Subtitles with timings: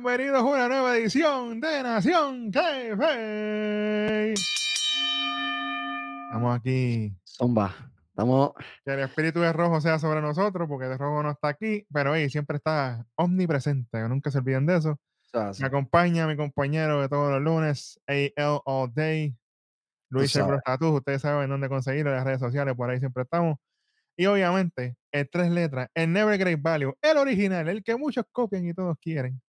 [0.00, 4.32] Bienvenidos a una nueva edición de Nación Jefe.
[6.22, 7.12] Estamos aquí.
[7.24, 7.74] Zomba.
[8.10, 8.52] Estamos.
[8.84, 12.12] Que el espíritu de rojo sea sobre nosotros, porque de rojo no está aquí, pero
[12.12, 14.08] ahí siempre está omnipresente.
[14.08, 15.00] Nunca se olviden de eso.
[15.58, 19.36] Me acompaña mi compañero de todos los lunes, AL All Day,
[20.10, 20.92] Luis Seguro Status.
[20.92, 23.58] Ustedes saben dónde conseguirlo en las redes sociales, por ahí siempre estamos.
[24.16, 28.64] Y obviamente, en tres letras, el Never Great Value, el original, el que muchos copian
[28.64, 29.40] y todos quieren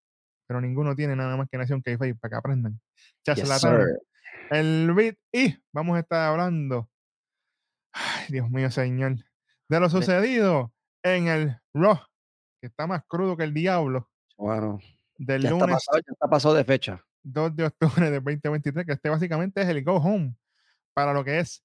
[0.49, 2.81] pero ninguno tiene nada más que Nación k para que aprendan.
[3.23, 3.63] Yes,
[4.49, 6.89] el beat y vamos a estar hablando,
[7.93, 9.17] ay, Dios mío, señor,
[9.69, 11.99] de lo sucedido en el Raw,
[12.59, 14.09] que está más crudo que el diablo.
[14.37, 14.79] Bueno,
[15.17, 15.77] del ya lunes.
[15.77, 17.05] Está ya está pasado de fecha.
[17.21, 20.35] 2 de octubre de 2023, que este básicamente es el Go Home
[20.95, 21.63] para lo que es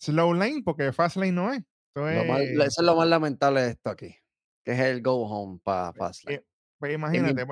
[0.00, 1.64] Slow Lane, porque Fast Lane no es.
[1.96, 4.14] eso es lo más lamentable de esto aquí,
[4.64, 6.44] que es el Go Home para Fast Lane.
[6.78, 7.44] Pues imagínate.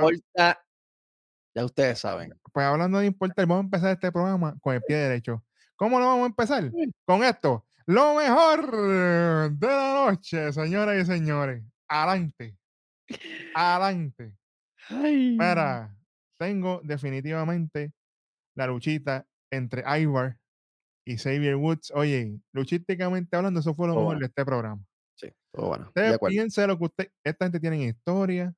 [1.54, 2.38] Ya ustedes saben.
[2.52, 5.44] Pues hablando de importar, vamos a empezar este programa con el pie derecho.
[5.77, 6.70] ¿Cómo lo vamos a empezar?
[7.04, 7.66] Con esto.
[7.86, 8.70] Lo mejor
[9.52, 11.64] de la noche, señoras y señores.
[11.88, 12.56] Adelante.
[13.54, 14.34] Adelante.
[14.91, 15.96] Mira,
[16.38, 17.92] tengo definitivamente
[18.54, 20.36] la luchita entre Ivar
[21.06, 21.91] y Xavier Woods.
[21.94, 24.84] Oye, luchísticamente hablando, eso fue lo mejor de este programa.
[25.14, 25.86] Sí, todo bueno.
[25.86, 28.54] Usted piense lo que usted, esta gente tiene historia,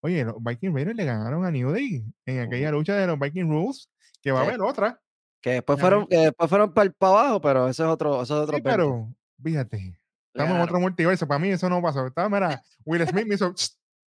[0.00, 3.48] Oye, los Viking Raiders le ganaron a New Day en aquella lucha de los Viking
[3.48, 3.90] Rules,
[4.22, 5.00] que va a haber otra.
[5.40, 8.56] Que después fueron, que después fueron para, abajo, pero eso es otro, eso es otro
[8.56, 10.00] sí, pero fíjate,
[10.34, 11.26] estamos en otro multiverso.
[11.26, 12.06] Para mí eso no pasó.
[12.06, 13.54] Estaba, mira, Will Smith me hizo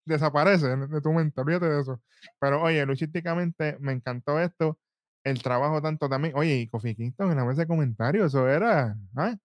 [0.06, 2.02] desaparece de tu mente, olvídate de eso.
[2.40, 4.78] Pero oye, luchísticamente me encantó esto.
[5.24, 6.34] El trabajo tanto también.
[6.36, 9.36] Oye, y Kofi Kingston en la mesa de comentarios, eso era, ¿ah?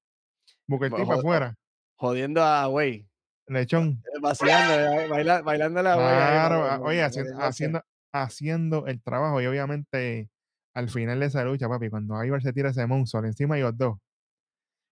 [0.67, 1.57] Booker afuera.
[1.97, 3.09] Jodiendo a Way.
[3.47, 4.03] Lechón.
[4.05, 10.31] Eh, vaciando, eh, bailando, la Claro, ah, oye, haciendo, haciendo, el trabajo y obviamente
[10.75, 13.77] al final de esa lucha, papi, cuando Ivar se tira ese monstruo encima de los
[13.77, 13.99] dos,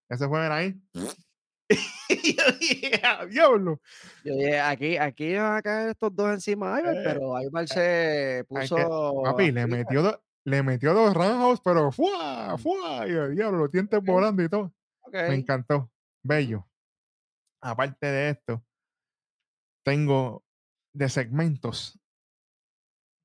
[0.08, 0.80] ese fue ahí.
[3.30, 3.80] diablo.
[4.24, 7.68] Yo dije, aquí, aquí van a caer estos dos encima de Ivar, eh, pero Ivar
[7.68, 9.22] se puso.
[9.24, 12.56] papi, le metió, le metió dos roundhouse, pero ¡fua!
[12.58, 13.08] ¡fua!
[13.08, 14.72] Y el diablo, los dientes volando y todo.
[15.10, 15.90] Me encantó.
[16.22, 16.66] Bello
[17.62, 18.64] aparte de esto,
[19.84, 20.44] tengo
[20.94, 21.98] de segmentos.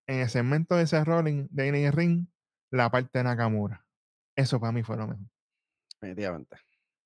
[0.07, 2.27] En el segmento de ese rolling de el Ring,
[2.71, 3.85] la parte de Nakamura.
[4.37, 5.25] Eso para mí fue lo mejor.
[5.99, 6.57] Definitivamente.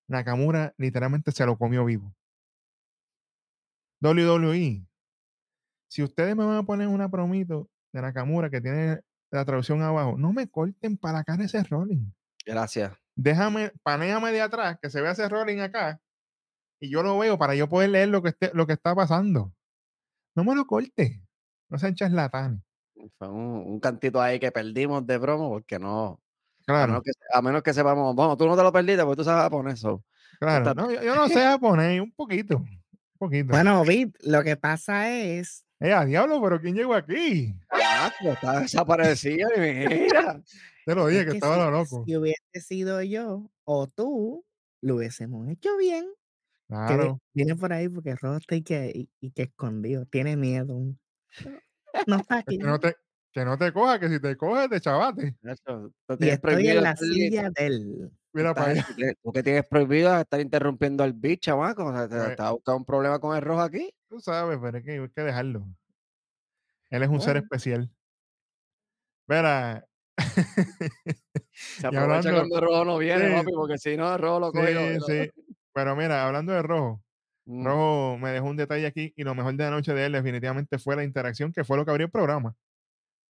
[0.07, 2.13] Nakamura literalmente se lo comió vivo.
[4.01, 4.85] WWE.
[5.89, 10.17] Si ustedes me van a poner una promito de Nakamura que tiene la traducción abajo,
[10.17, 12.11] no me corten para acá ese rolling.
[12.45, 12.93] Gracias.
[13.15, 16.01] Déjame, panéame de atrás, que se vea ese rolling acá,
[16.81, 19.53] y yo lo veo para yo poder leer lo que, esté, lo que está pasando.
[20.35, 21.21] No me lo corte.
[21.69, 22.59] No sean charlatanes.
[23.17, 26.19] Fue un, cantito ahí que perdimos de broma porque no.
[26.65, 26.83] Claro.
[26.83, 28.15] A menos que, a menos que sepamos.
[28.15, 29.75] Bueno, tú no te lo perdiste porque tú sabes japonés.
[29.75, 30.03] eso.
[30.39, 30.73] Claro.
[30.73, 32.57] No, yo, no sé japonés, un poquito.
[32.57, 32.81] Un
[33.19, 33.49] poquito.
[33.49, 35.63] Bueno, Vip, lo que pasa es.
[35.79, 37.55] Eh, a diablo, pero ¿quién llegó aquí?
[37.69, 40.41] Ah, está desaparecido mira.
[40.85, 42.03] Te lo dije que, estaba loco.
[42.07, 44.43] Si hubiese sido yo o tú,
[44.81, 46.07] lo hubiésemos hecho bien.
[46.71, 47.19] Claro.
[47.33, 50.05] viene por ahí porque Rojo está y que, y, que escondido.
[50.05, 50.79] Tiene miedo.
[52.07, 52.57] No está aquí.
[52.57, 52.95] Que no te,
[53.33, 55.35] que no te coja, que si te coge, te chavate.
[56.19, 58.09] y estoy en la silla del.
[58.31, 58.87] Mira para allá.
[59.21, 61.87] Tú que tienes prohibido estar interrumpiendo al bicho, chamaco.
[61.87, 63.93] O sea, te, pues un problema con el rojo aquí.
[64.07, 65.67] Tú sabes, pero es que hay que dejarlo.
[66.89, 67.91] Él es un ser especial.
[69.27, 69.85] Mira.
[71.51, 74.99] Se aprovecha cuando el rojo no viene, papi, porque si no, el rojo lo coge.
[75.01, 75.40] Sí, sí.
[75.73, 77.03] Pero mira, hablando de Rojo,
[77.45, 77.65] mm.
[77.65, 80.77] Rojo me dejó un detalle aquí y lo mejor de la noche de él definitivamente
[80.79, 82.55] fue la interacción, que fue lo que abrió el programa.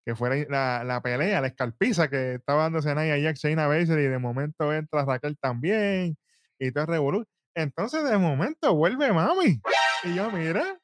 [0.04, 4.08] Que fue la, la pelea, la escalpiza que estaba dándose Naya Jack, Shayna Baszler y
[4.08, 6.16] de momento entra Raquel también
[6.58, 7.26] y todo es revolución.
[7.54, 9.60] Entonces de momento vuelve Mami.
[10.04, 10.81] Y yo, mira,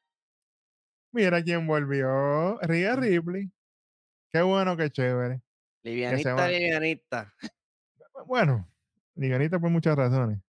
[1.11, 2.59] mira quién volvió.
[2.61, 3.51] Ria Ripley.
[4.31, 5.41] Qué bueno, qué chévere.
[5.83, 7.33] Livianita, livianita.
[8.25, 8.67] Bueno,
[9.15, 10.39] livianita por muchas razones.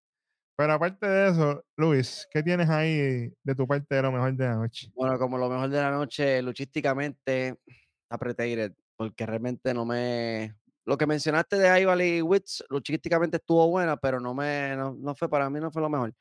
[0.58, 4.44] Pero aparte de eso, Luis, ¿qué tienes ahí de tu parte de lo mejor de
[4.44, 4.90] la noche?
[4.96, 7.54] Bueno, como lo mejor de la noche, luchísticamente,
[8.10, 10.56] apretado, porque realmente no me.
[10.84, 14.74] Lo que mencionaste de Ival y Wits, luchísticamente estuvo buena, pero no me.
[14.76, 16.12] No, fue para mí, no fue lo mejor.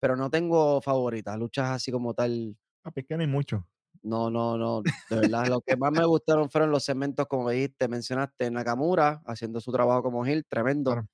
[0.00, 2.56] Pero no tengo favoritas, luchas así como tal.
[2.82, 3.64] A que no hay mucho.
[4.02, 4.82] No, no, no.
[4.82, 9.60] De verdad, lo que más me gustaron fueron los segmentos, como dijiste, mencionaste Nakamura haciendo
[9.60, 11.06] su trabajo como Gil, tremendo.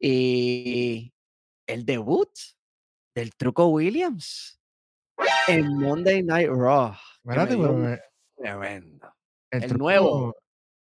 [0.00, 1.12] Y
[1.66, 2.30] el debut
[3.14, 4.60] del Truco Williams
[5.48, 6.94] en Monday Night Raw.
[7.24, 7.98] Espérate, pero
[8.36, 9.14] tremendo.
[9.50, 10.34] El, nuevo.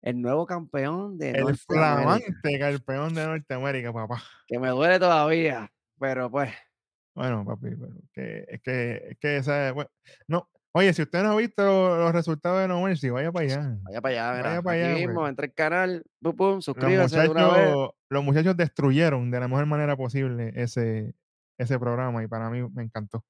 [0.01, 4.23] El nuevo campeón de El flamante campeón de Norteamérica, papá.
[4.47, 6.53] Que me duele todavía, pero pues.
[7.15, 7.69] Bueno, papi,
[8.13, 9.89] que, es que, es que esa, bueno,
[10.27, 11.63] no, Oye, si usted no ha visto
[11.97, 13.77] los resultados de No Mercy, vaya para allá.
[13.81, 14.95] Vaya para allá, Vaya para allá.
[14.95, 17.89] mismo, entra al canal, pum, pum, suscríbase los muchachos, de una vez.
[18.09, 21.15] Los muchachos destruyeron de la mejor manera posible ese,
[21.57, 23.25] ese programa y para mí me encantó.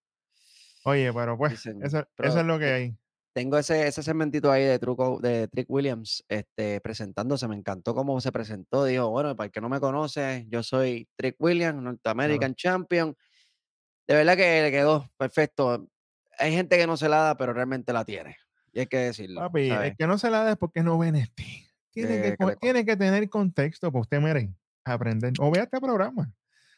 [0.83, 2.97] Oye, pero pues, eso, es lo que hay.
[3.33, 7.47] Tengo ese, ese segmentito ahí de truco de Trick Williams este, presentándose.
[7.47, 8.83] Me encantó cómo se presentó.
[8.83, 13.15] Dijo, bueno, para el que no me conoce, yo soy Trick Williams, North American Champion.
[14.07, 15.87] De verdad que le quedó perfecto
[16.39, 18.37] gente que no se la da, pero realmente la tiene.
[18.71, 19.41] Y hay que decirlo.
[19.41, 21.43] Papi, el que no se la da es porque no ven este.
[21.91, 24.53] Tiene, que, tiene que tener contexto para usted mere,
[24.85, 25.33] aprender.
[25.39, 26.31] O vea este programa.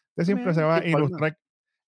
[0.09, 1.37] Usted siempre se va a ilustrar,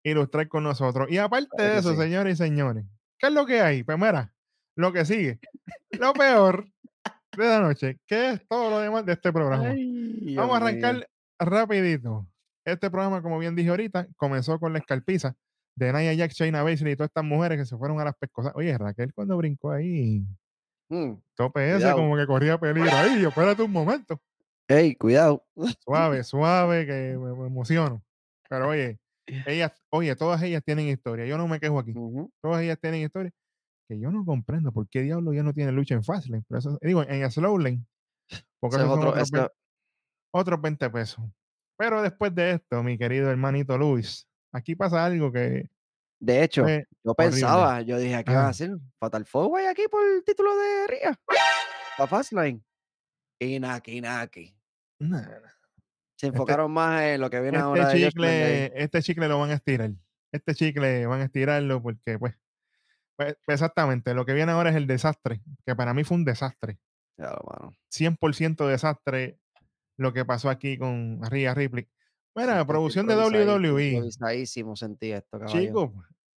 [0.03, 1.09] ilustrar con nosotros.
[1.09, 2.85] Y aparte de eso, señores y señores,
[3.17, 3.83] ¿qué es lo que hay?
[3.83, 4.33] Pues mira,
[4.75, 5.39] lo que sigue.
[5.91, 6.67] lo peor
[7.37, 9.73] de la noche, ¿qué es todo lo demás de este programa?
[10.35, 11.09] Vamos a arrancar
[11.39, 12.27] rapidito.
[12.65, 15.35] Este programa, como bien dije ahorita, comenzó con la escalpiza
[15.75, 18.53] de Naya Jack, Shayna Baszler y todas estas mujeres que se fueron a las pescosas.
[18.55, 20.23] Oye, Raquel cuando brincó ahí,
[20.89, 22.91] mm, tope ese como que corría peligro.
[22.91, 24.19] Ahí, espérate un momento.
[24.67, 25.45] Ey, cuidado.
[25.83, 28.03] Suave, suave, que me, emociono.
[28.49, 31.25] Pero oye, ellas, oye, todas ellas tienen historia.
[31.25, 31.93] Yo no me quejo aquí.
[32.41, 33.31] Todas ellas tienen historia
[33.87, 36.43] que yo no comprendo por qué diablo ya no tiene lucha en Fastlane.
[36.47, 37.85] Pero eso, digo, en Slow Lane.
[38.59, 39.53] Porque eso otro, otros, 20,
[40.31, 41.25] otros 20 pesos.
[41.77, 45.69] Pero después de esto, mi querido hermanito Luis, aquí pasa algo que.
[46.19, 46.65] De hecho,
[47.03, 48.71] yo pensaba, yo dije, ¿qué va a hacer?
[48.97, 51.19] Fatal Four aquí por el título de Ria.
[51.97, 52.61] La Fastlane.
[53.39, 54.55] Y Naki Naki.
[54.99, 57.91] Se este enfocaron más en lo que viene este ahora.
[57.91, 59.91] Chicle, este chicle lo van a estirar.
[60.31, 62.35] Este chicle van a estirarlo porque, pues,
[63.17, 66.79] pues, exactamente, lo que viene ahora es el desastre, que para mí fue un desastre.
[67.17, 69.39] 100% desastre
[69.97, 71.89] lo que pasó aquí con Ria Ripley.
[72.35, 74.11] Mira, producción de WWE.
[74.75, 75.93] sentí esto, Chico,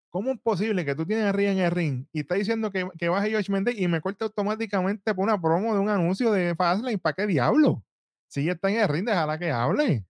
[0.10, 2.88] ¿cómo es posible que tú tienes a Ria en el ring y está diciendo que,
[2.98, 6.54] que baje Josh Mendes y me corte automáticamente por una promo de un anuncio de
[6.56, 6.98] Fastlane?
[6.98, 7.84] ¿Para qué diablo?
[8.28, 10.06] Si ella está en el ring, déjala que hable.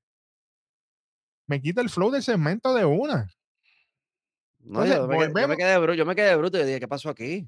[1.48, 3.30] Me quita el flow del segmento de una.
[4.60, 7.48] No, yo, me, quedé, bruto, yo me quedé bruto y dije, ¿qué pasó aquí?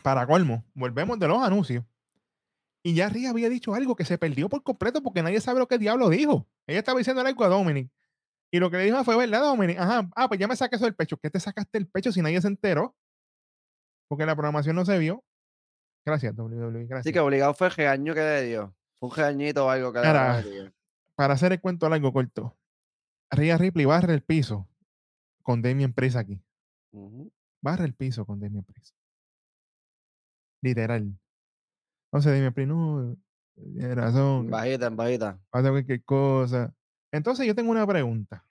[0.00, 1.84] Para colmo, volvemos de los anuncios.
[2.86, 5.66] Y ya Ria había dicho algo que se perdió por completo porque nadie sabe lo
[5.66, 6.46] que diablo dijo.
[6.66, 7.90] Ella estaba diciendo algo a Dominic.
[8.52, 9.78] Y lo que le dijo fue, ¿verdad, Dominic?
[9.78, 11.16] Ajá, ah, pues ya me saqué eso del pecho.
[11.16, 12.94] ¿Qué te sacaste el pecho si nadie se enteró?
[14.06, 15.24] Porque la programación no se vio.
[16.04, 16.84] Gracias, WWE.
[16.84, 17.04] Gracias.
[17.04, 18.76] Sí, que obligado fue el año que le dio.
[19.00, 20.72] Fue un reañito o algo que Para, le dio.
[21.14, 22.54] Para hacer el cuento largo corto,
[23.30, 24.68] Ria Ripley barre el piso
[25.42, 26.38] con Damien Priest aquí.
[27.62, 28.94] Barre el piso con Damien Priest.
[30.62, 31.18] Literal.
[32.14, 33.16] Entonces dime, no,
[33.56, 34.48] tiene razón.
[34.48, 35.40] Bajita, en bajita.
[35.50, 36.72] Pasa cualquier cosa.
[37.10, 38.46] Entonces yo tengo una pregunta.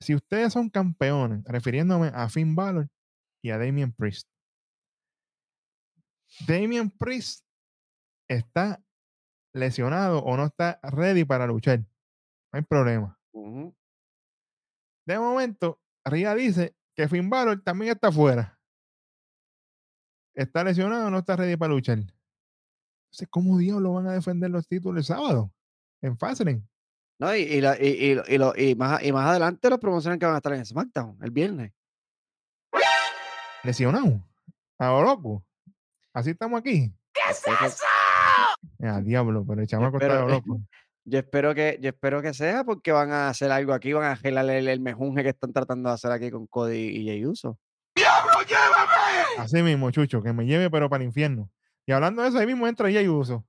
[0.00, 2.88] Si ustedes son campeones, refiriéndome a Finn Balor
[3.42, 4.28] y a Damien Priest,
[6.46, 7.44] Damien Priest
[8.28, 8.80] está
[9.52, 11.80] lesionado o no está ready para luchar.
[11.80, 13.18] No hay problema.
[15.04, 18.57] De momento, Ria dice que Finn Balor también está fuera
[20.38, 21.98] está lesionado, no está ready para luchar.
[21.98, 25.52] Entonces, ¿cómo diablos van a defender los títulos el sábado?
[26.00, 26.62] En Fastlane.
[27.18, 30.52] No, y, y, y, y, más, y más adelante los promocionan que van a estar
[30.52, 31.72] en SmackDown el viernes.
[33.64, 34.24] Lesionado.
[34.78, 35.44] A loco.
[36.14, 36.92] Así estamos aquí.
[37.12, 37.84] ¿Qué es eso?
[38.80, 40.60] Ah, diablo, pero el chamaco está loco.
[41.04, 44.16] Yo espero que, yo espero que sea porque van a hacer algo aquí, van a
[44.16, 47.58] gelarle el, el mejunje que están tratando de hacer aquí con Cody y Jey Uso.
[47.96, 48.87] ¡Diablo, llévame!
[49.38, 51.50] Así mismo, Chucho, que me lleve, pero para el infierno.
[51.86, 53.46] Y hablando de eso, ahí mismo entra Jay Uso.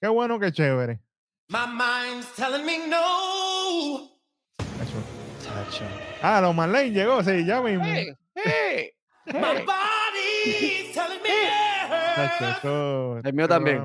[0.00, 1.00] Qué bueno, qué chévere.
[1.48, 4.10] My mind's telling me no.
[6.22, 7.84] Ah, los Marlene llegó, sí, ya mismo.
[7.84, 8.90] Hey, hey,
[9.26, 11.30] My body's telling me
[13.24, 13.78] el mío también.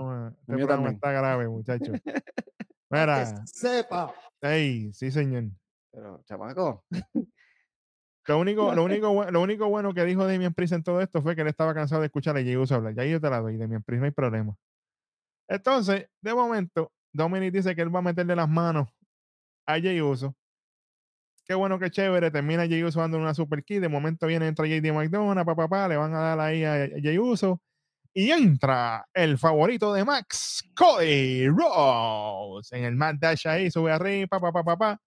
[0.48, 0.96] el mío también.
[0.96, 1.92] Está grave, muchacho.
[2.90, 3.46] Mira.
[3.46, 4.14] sepa.
[4.42, 5.46] Ey, sí, señor.
[5.92, 6.84] Pero, chamaco.
[8.28, 11.36] Lo único, lo, único, lo único bueno que dijo Damian Priest en todo esto fue
[11.36, 12.96] que él estaba cansado de escuchar a Jey Uso hablar.
[12.96, 14.56] Ya yo te la doy, Damian Priest, no hay problema.
[15.48, 18.90] Entonces, de momento, Dominic dice que él va a meterle las manos
[19.68, 20.36] a Jey Uso.
[21.46, 22.32] Qué bueno, qué chévere.
[22.32, 23.80] Termina Jey Uso dando una super key.
[23.80, 27.20] De momento viene, entra JD McDonald, papá, papá, le van a dar ahí a Jey
[27.20, 27.62] Uso.
[28.18, 32.76] Y entra el favorito de Max, Cody Rose.
[32.76, 35.02] En el Mad Dash ahí, sube arriba, papá, papá, papá.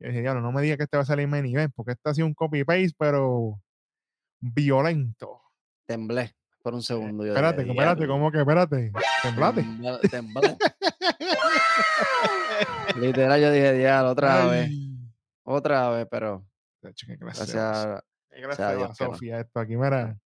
[0.00, 2.08] Yo dije, diablo, no me diga que este va a salir main event, porque este
[2.08, 3.60] ha sido un copy-paste, pero
[4.40, 5.42] violento.
[5.86, 6.34] Temblé.
[6.62, 7.24] por un segundo.
[7.24, 8.92] Yo espérate, espérate, ¿cómo que espérate?
[9.22, 9.62] Temblate.
[10.10, 10.56] Temblate.
[12.96, 14.70] Literal, yo dije, diablo, otra vez.
[15.44, 16.46] Otra vez, pero.
[16.80, 18.02] Gracias.
[18.30, 20.18] Gracias a Sofía, esto aquí, mira.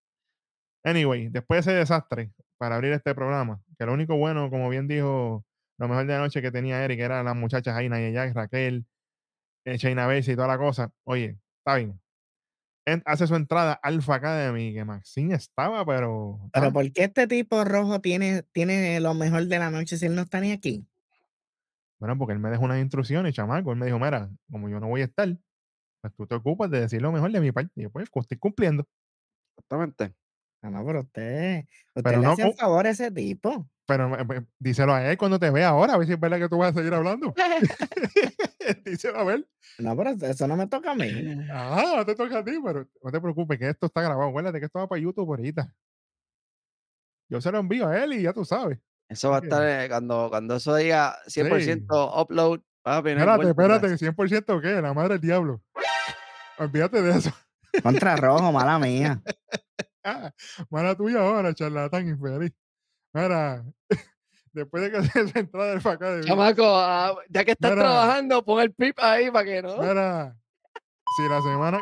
[0.84, 4.86] Anyway, después de ese desastre, para abrir este programa, que lo único bueno, como bien
[4.86, 5.44] dijo,
[5.78, 8.86] lo mejor de la noche que tenía Eric eran las muchachas Aina y Jack, Raquel,
[9.64, 10.92] eh, Shayna Bessie y toda la cosa.
[11.04, 12.00] Oye, está bien.
[13.04, 16.38] hace su entrada Alpha Academy, que Maxine estaba, pero.
[16.52, 20.14] Pero ¿por qué este tipo rojo tiene, tiene lo mejor de la noche si él
[20.14, 20.86] no está ni aquí?
[21.98, 23.72] Bueno, porque él me dejó unas instrucciones, chamaco.
[23.72, 25.28] Él me dijo, mira, como yo no voy a estar,
[26.02, 27.72] pues tú te ocupas de decir lo mejor de mi parte.
[27.76, 28.86] Y yo, pues, estoy cumpliendo.
[29.56, 30.14] Exactamente.
[30.64, 33.68] No, no, pero usted, usted le hace un favor a ese tipo.
[33.86, 36.38] Pero eh, pues, díselo a él cuando te vea ahora, a ver si es verdad
[36.38, 37.34] que tú vas a seguir hablando.
[38.86, 39.46] díselo a ver.
[39.78, 41.10] No, pero eso no me toca a mí.
[41.50, 44.30] Ah, no te toca a ti, pero no te preocupes, que esto está grabado.
[44.30, 45.70] Acuérdate que esto va para YouTube ahorita.
[47.28, 48.78] Yo se lo envío a él y ya tú sabes.
[49.06, 52.60] Eso va a estar eh, cuando, cuando eso diga 100% upload.
[53.06, 55.62] espérate, espérate, 100% qué, la madre del diablo.
[56.56, 57.30] Olvídate de eso.
[57.82, 59.20] Contra rojo, mala mía.
[60.04, 60.32] ah,
[60.70, 62.52] mala tuya ahora, charlatán infeliz.
[63.12, 63.64] Mira,
[64.52, 68.60] después de que se entrada del facá de Chamaco, ah, ya que estás trabajando, pon
[68.60, 69.78] el pip ahí para que no.
[69.78, 70.36] Mira,
[71.16, 71.80] si la semana,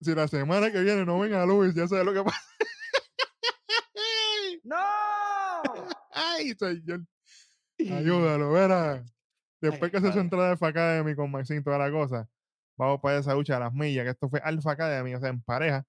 [0.00, 2.40] si la semana que viene no venga Luis, ya sabes lo que pasa.
[4.64, 4.76] ¡No!
[6.12, 7.04] Ay, señor.
[7.78, 9.04] Ayúdalo, verá.
[9.60, 12.28] Después que se hizo entrada Alpha Academy con Maxine, toda la cosa,
[12.76, 15.42] vamos para esa lucha a las millas, que esto fue Alpha Academy, o sea, en
[15.42, 15.84] pareja.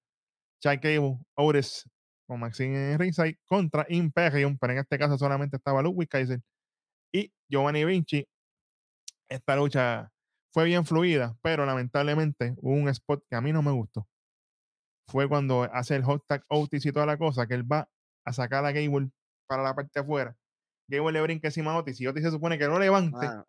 [0.60, 1.88] Chai Cable, Otis
[2.26, 6.40] con Maxine ringside contra Imperium, pero en este caso solamente estaba Ludwig Kaiser
[7.12, 8.26] y Giovanni Vinci.
[9.28, 10.10] Esta lucha
[10.52, 14.06] fue bien fluida, pero lamentablemente hubo un spot que a mí no me gustó.
[15.08, 17.88] Fue cuando hace el hot tag Otis y toda la cosa, que él va
[18.24, 19.10] a sacar a Gable
[19.48, 20.36] para la parte de afuera.
[20.88, 23.26] Gable le brinca encima a Otis y Otis se supone que no levante.
[23.26, 23.44] Ah,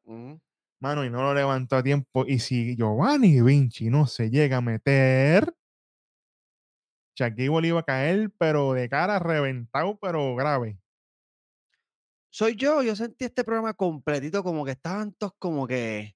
[0.80, 2.26] mano, y no lo levantó a tiempo.
[2.26, 5.54] Y si Giovanni Vinci no se llega a meter,
[7.16, 10.80] Chuck Gable iba a caer, pero de cara reventado, pero grave.
[12.30, 16.16] Soy yo, yo sentí este programa completito, como que estaban todos como que,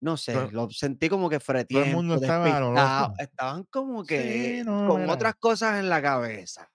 [0.00, 1.82] no sé, lo sentí como que fretían.
[1.82, 6.68] Todo el mundo estaba Estaban como que con otras cosas en la cabeza.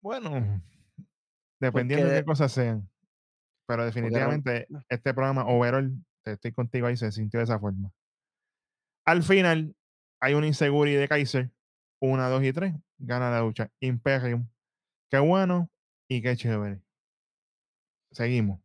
[0.00, 0.62] Bueno,
[1.60, 2.88] dependiendo de qué cosas sean.
[3.66, 5.92] Pero definitivamente este programa overall,
[6.24, 7.92] estoy contigo ahí, se sintió de esa forma.
[9.04, 9.74] Al final,
[10.20, 11.50] hay una inseguridad de Kaiser.
[12.00, 12.74] Una, dos y tres.
[12.98, 13.70] Gana la lucha.
[13.80, 14.48] Imperium.
[15.10, 15.70] Qué bueno
[16.08, 16.82] y qué chévere.
[18.10, 18.60] Seguimos.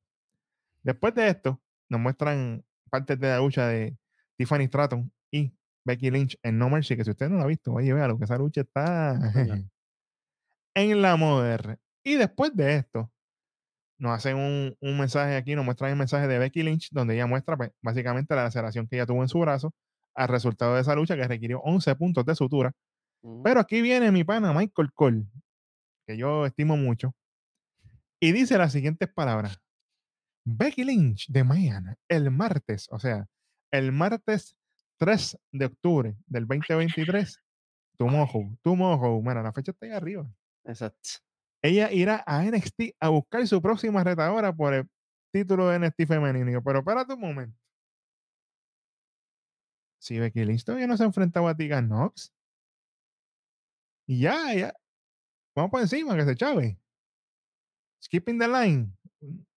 [0.84, 3.98] Después de esto, nos muestran partes de la lucha de
[4.38, 5.54] Tiffany Stratton y
[5.86, 8.18] Becky Lynch en No Mercy, que si usted no la ha visto, oye, vea lo
[8.18, 9.20] que esa lucha está
[10.76, 11.78] en la moderna.
[12.04, 13.12] Y después de esto,
[13.98, 17.56] nos hacen un, mensaje aquí, nos muestran el mensaje de Becky Lynch, donde ella muestra
[17.56, 19.74] pues, básicamente la laceración que ella tuvo en su brazo
[20.14, 22.74] al resultado de esa lucha que requirió 11 puntos de sutura.
[23.44, 25.26] Pero aquí viene mi pana Michael Cole,
[26.06, 27.16] que yo estimo mucho,
[28.20, 29.60] y dice las siguientes palabras.
[30.46, 33.28] Becky Lynch de mañana, el martes, o sea,
[33.72, 34.58] el martes
[34.98, 37.40] 3 de octubre del 2023,
[37.98, 40.30] tu mojo, tu mojo, mira, la fecha está ahí arriba.
[40.66, 41.10] Exacto.
[41.62, 44.90] Ella irá a NXT a buscar su próxima retadora por el
[45.32, 46.62] título de NXT femenino.
[46.62, 47.58] Pero espérate un momento.
[50.00, 52.33] Si Becky Lynch todavía no se ha enfrentado a Tegan Knox.
[54.08, 54.74] Y ya, ya.
[55.56, 56.80] Vamos por encima, que se chave.
[58.04, 58.92] Skipping the line.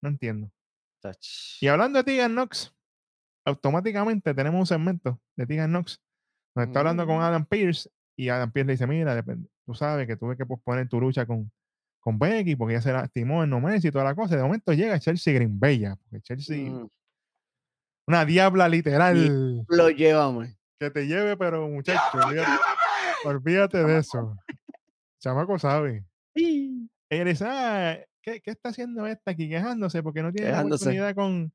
[0.01, 0.51] No entiendo.
[1.61, 2.75] Y hablando de Tegan Knox,
[3.45, 6.01] automáticamente tenemos un segmento de Tegan Knox.
[6.55, 7.21] Nos está hablando con mm.
[7.21, 10.89] Adam Pierce y Adam Pierce le dice, mira, depende, tú sabes que tuve que posponer
[10.89, 11.51] tu lucha con,
[12.01, 14.37] con Becky porque ya se lastimó en No y toda la cosa.
[14.37, 16.89] De momento llega Chelsea Green Bella, porque Chelsea, mm.
[18.09, 19.65] una diabla literal.
[19.69, 20.49] lo llevamos.
[20.79, 22.01] Que te lleve, pero muchacho,
[23.27, 24.37] olvídate, de eso.
[25.21, 26.05] Chamaco sabe.
[26.35, 26.89] Sí.
[27.09, 30.03] Ella ah, ¿qué, ¿qué, está haciendo esta aquí quejándose?
[30.03, 31.53] Porque no tiene oportunidad con,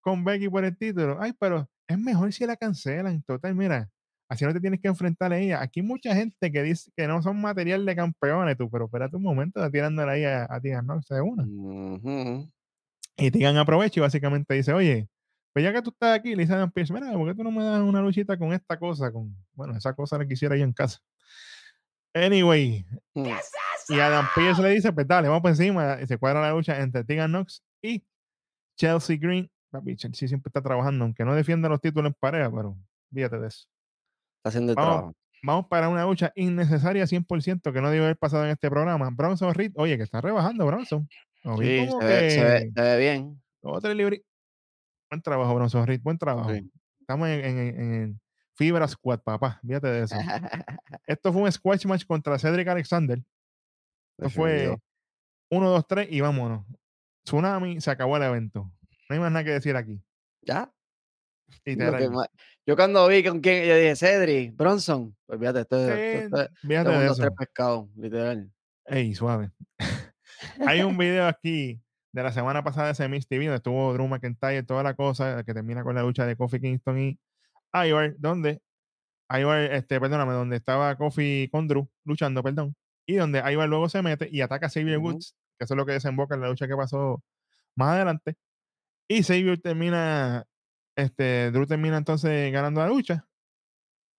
[0.00, 1.18] con Becky por el título.
[1.20, 3.22] Ay, pero es mejor si la cancelan.
[3.22, 3.90] Total, mira,
[4.28, 5.60] Así no te tienes que enfrentar a ella.
[5.60, 9.16] Aquí hay mucha gente que dice que no son material de campeones, tú, pero espérate
[9.16, 11.02] un momento, está tirándole ahí a, a Tigan, ¿no?
[11.02, 11.44] Se una.
[13.16, 15.08] Y Tigan aprovecha y básicamente dice, oye,
[15.54, 17.50] pues ya que tú estás aquí, le dice a Pierce, mira, ¿por qué tú no
[17.50, 19.10] me das una luchita con esta cosa?
[19.10, 20.98] Con, bueno, esa cosa la quisiera yo en casa.
[22.12, 22.84] Anyway.
[23.14, 23.28] Mm.
[23.88, 25.98] Y Adam Pierce le dice, pues dale, vamos por encima.
[26.02, 28.04] Y se cuadra la lucha entre Tegan Knox y
[28.76, 29.50] Chelsea Green.
[29.70, 32.76] Papi, Chelsea siempre está trabajando, aunque no defienda los títulos en pareja, pero
[33.12, 33.66] fíjate de eso
[34.44, 35.14] haciendo el trabajo.
[35.42, 39.10] Vamos para una lucha innecesaria 100% que no debe haber pasado en este programa.
[39.10, 41.06] Bronson Reed, oye, que está rebajando Bronson.
[41.58, 43.42] Sí, se, ve, se, ve, bien.
[43.60, 44.22] Otro libre.
[45.14, 46.50] Buen trabajo, Bronson Reed, buen trabajo.
[46.98, 48.20] Estamos en, en, en,
[48.56, 49.60] Fibra Squad, papá.
[49.64, 50.16] Fíjate de eso.
[51.06, 53.22] Esto fue un squash match contra Cedric Alexander.
[54.18, 54.76] Esto fue
[55.52, 56.66] 1, 2, 3 y vámonos.
[57.24, 58.72] Tsunami, se acabó el evento.
[59.08, 60.02] No hay más nada que decir aquí.
[60.42, 60.68] ¿Ya?
[62.66, 66.30] yo cuando vi con quién, yo dije, Cedric, Bronson, pues fíjate, esto, es
[66.64, 67.34] de eso.
[67.38, 68.50] pescado, literal.
[68.86, 69.52] Ey, suave.
[70.66, 71.83] Hay un video aquí
[72.14, 75.42] de la semana pasada de ese Miss TV donde estuvo Drew McIntyre, toda la cosa,
[75.42, 77.18] que termina con la lucha de Kofi Kingston y
[77.72, 78.62] Ivar, donde
[79.28, 84.00] Ivar, este, perdóname, donde estaba Kofi con Drew luchando, perdón, y donde Ivar luego se
[84.00, 86.68] mete y ataca a Xavier Woods, que eso es lo que desemboca en la lucha
[86.68, 87.20] que pasó
[87.74, 88.36] más adelante.
[89.08, 90.44] Y Xavier termina,
[90.96, 93.26] este, Drew termina entonces ganando la lucha.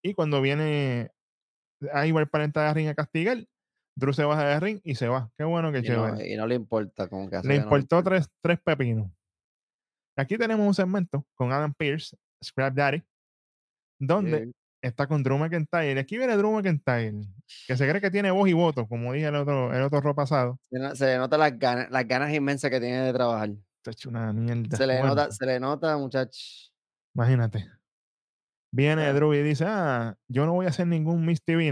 [0.03, 1.11] Y cuando viene
[1.79, 3.37] Ivar para entrar a ring a castigar,
[3.95, 5.31] Drew se baja del ring y se va.
[5.37, 6.31] Qué bueno que y chévere.
[6.31, 9.09] y no le importa como que Le importó tres, tres pepinos.
[10.17, 13.03] Aquí tenemos un segmento con Adam Pierce, Scrap Daddy,
[13.99, 15.99] donde está con Drew McIntyre.
[15.99, 17.21] Aquí viene Drew McIntyre,
[17.67, 20.59] que se cree que tiene voz y voto, como dije el otro, el otro pasado.
[20.93, 23.49] Se, le nota las ganas, las ganas inmensas que tiene de trabajar.
[23.77, 24.77] Está hecho una mierda.
[24.77, 26.73] Se le nota, se le nota, muchachos.
[27.13, 27.69] Imagínate.
[28.73, 31.71] Viene Drew y dice, ah, yo no voy a hacer ningún Miss TV,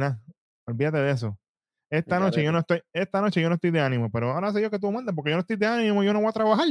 [0.65, 1.37] Olvídate de eso.
[1.93, 4.59] Esta noche yo no estoy, esta noche yo no estoy de ánimo, pero ahora sé
[4.63, 6.67] yo que tú mandas, porque yo no estoy de ánimo, yo no voy a trabajar.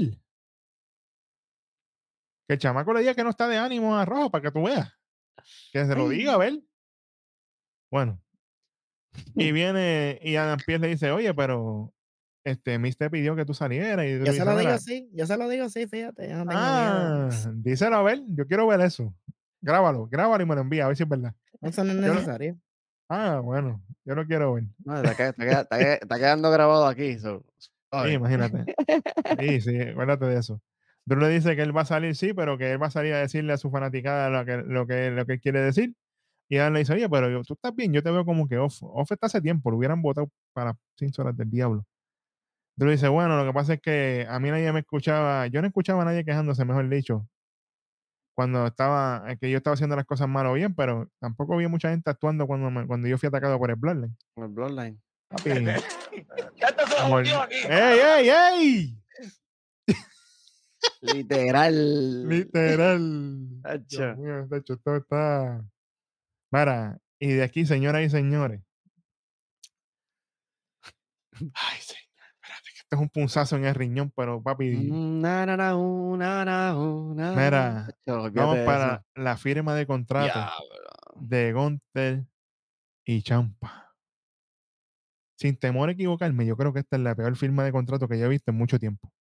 [2.49, 4.65] Que el chamaco le diga que no está de ánimo a Rojo para que tú
[4.65, 4.93] veas.
[5.73, 6.61] Que se lo diga, a ver.
[7.89, 8.21] Bueno.
[9.37, 11.95] Y viene, y Adam Pierce le dice, oye, pero
[12.43, 14.05] este, Mister pidió que tú salieras.
[14.05, 16.33] Y yo se lo digo así, yo se lo digo así, fíjate.
[16.33, 19.15] ah, díselo a ver, yo quiero ver eso.
[19.61, 21.33] Grábalo, grábalo y me lo envía, a ver si es verdad.
[21.61, 22.59] Eso no es necesario.
[23.13, 24.65] Ah, bueno, yo no quiero ver.
[24.85, 27.19] No, está, quedando grabado aquí.
[27.19, 27.29] Sí,
[28.11, 28.75] imagínate.
[29.39, 30.61] Sí, sí, acuérdate de eso.
[31.05, 33.13] Drew le dice que él va a salir, sí, pero que él va a salir
[33.15, 35.95] a decirle a su fanaticada lo que, lo que, lo que quiere decir.
[36.49, 38.83] Y Adam le dice, oye, pero tú estás bien, yo te veo como que off.
[38.83, 41.85] Off está hace tiempo, lo hubieran votado para sin horas del diablo.
[42.77, 45.67] Drew dice, bueno, lo que pasa es que a mí nadie me escuchaba, yo no
[45.67, 47.27] escuchaba a nadie quejándose, mejor dicho,
[48.35, 51.91] cuando estaba, que yo estaba haciendo las cosas mal o bien, pero tampoco vi mucha
[51.91, 54.17] gente actuando cuando, cuando yo fui atacado por el Bloodline.
[54.37, 55.01] El Bloodline.
[55.29, 55.51] Papi.
[57.69, 58.99] ¡Ey, ey, ey!
[61.01, 61.75] Literal.
[62.29, 63.63] Literal.
[63.63, 65.65] de hecho, todo está.
[66.51, 68.61] Mira, y de aquí, señoras y señores.
[71.55, 72.02] Ay, señor,
[72.97, 74.71] es un punzazo en el riñón, pero papi.
[77.35, 80.39] Mira, vamos para la firma de contrato
[81.17, 82.25] de Gonter
[83.05, 83.95] y Champa.
[85.39, 88.19] Sin temor a equivocarme, yo creo que esta es la peor firma de contrato que
[88.19, 89.13] yo he visto en mucho tiempo.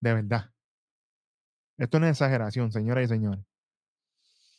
[0.00, 0.50] De verdad.
[1.76, 3.44] Esto no es exageración, señoras y señores.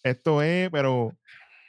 [0.04, 1.18] Esto es, pero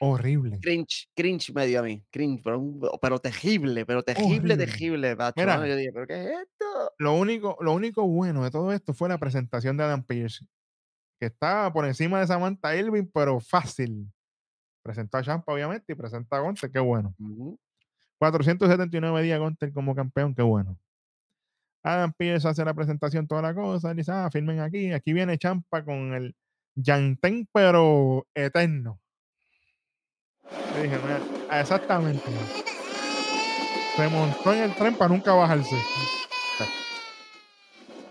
[0.01, 0.59] horrible.
[0.61, 2.03] Cringe, cringe medio a mí.
[2.11, 2.63] Cringe, pero,
[3.01, 5.17] pero terrible, pero terrible, terrible.
[5.37, 6.93] Mira, yo dije, ¿pero qué es esto?
[6.99, 10.47] Lo único, lo único bueno de todo esto fue la presentación de Adam Pierce,
[11.19, 14.11] que estaba por encima de Samantha Irving, pero fácil.
[14.83, 17.15] Presentó a Champa, obviamente, y presenta a Gonter, qué bueno.
[18.19, 20.79] 479 días Gonter como campeón, qué bueno.
[21.83, 25.85] Adam Pierce hace la presentación, toda la cosa, dice, ah, firmen aquí, aquí viene Champa
[25.85, 26.35] con el
[26.75, 29.01] Yantén, pero eterno.
[30.75, 30.99] Le dije,
[31.53, 32.25] exactamente.
[33.97, 35.77] Se montó en el tren para nunca bajarse.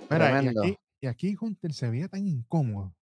[0.10, 2.96] Mira, y aquí, y aquí Hunter se veía tan incómodo.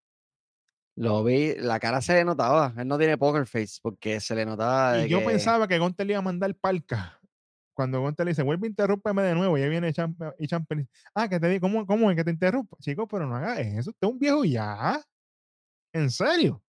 [0.94, 2.74] Lo vi, la cara se le notaba.
[2.76, 4.98] Él no tiene poker face porque se le notaba.
[4.98, 7.18] y yo pensaba que Gunter le iba a mandar palca
[7.78, 10.48] cuando Gonte le dice, vuelve interrúmpeme de nuevo, y ahí viene Champ y
[11.14, 12.76] ah, que te digo, ¿cómo, ¿cómo es que te interrumpo?
[12.80, 15.00] Chico, pero no hagas eso, usted es un viejo ya.
[15.92, 16.60] ¿En serio?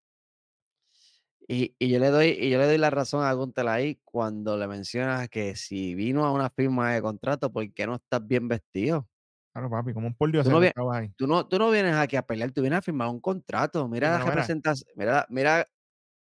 [1.52, 4.56] Y, y, yo le doy, y yo le doy la razón a Gunter ahí cuando
[4.56, 8.48] le mencionas que si vino a una firma de contrato, ¿por qué no estás bien
[8.48, 9.08] vestido?
[9.52, 11.12] Claro, papi, como un por Dios tú no, ahí.
[11.18, 13.88] Tú, no, tú no vienes aquí a pelear, tú vienes a firmar un contrato.
[13.90, 15.66] Mira la representación, mira, mira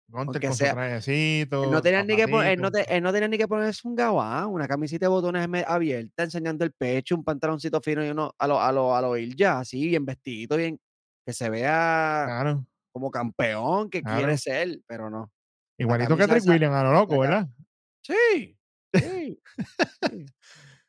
[0.08, 3.94] Gonte con sea, no tenía ni que él no, no, tenía ni que ponerse un
[3.94, 8.46] gabán, una camisita de botones abierta, enseñando el pecho, un pantaloncito fino y uno a
[8.46, 10.78] lo, a lo, a lo ir ya, así, bien vestido, bien,
[11.24, 15.33] que se vea como campeón que quiere ser, pero no.
[15.76, 17.48] Igualito que Trick William, a lo loco, ¿verdad?
[18.07, 18.59] Sí,
[18.92, 19.40] sí.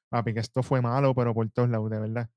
[0.10, 2.30] Papi, que esto fue malo, pero por todos lados, de verdad.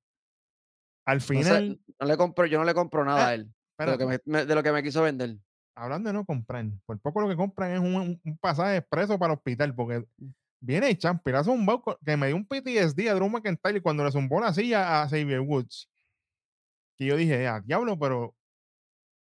[1.04, 1.80] Al final.
[2.00, 3.52] No, le compro, yo no le compro nada a ah, él.
[3.76, 5.36] De lo, que me, de lo que me quiso vender.
[5.74, 9.38] hablando de no comprar, por poco lo que compran es un, pasaje expreso para el
[9.38, 10.04] hospital, porque
[10.60, 11.66] viene el champ, le hace un
[12.04, 15.40] que me dio un PTSD a Drew McIntyre cuando le zumbó la silla a Xavier
[15.40, 15.90] Woods.
[16.98, 18.37] Y yo dije, ah, diablo, pero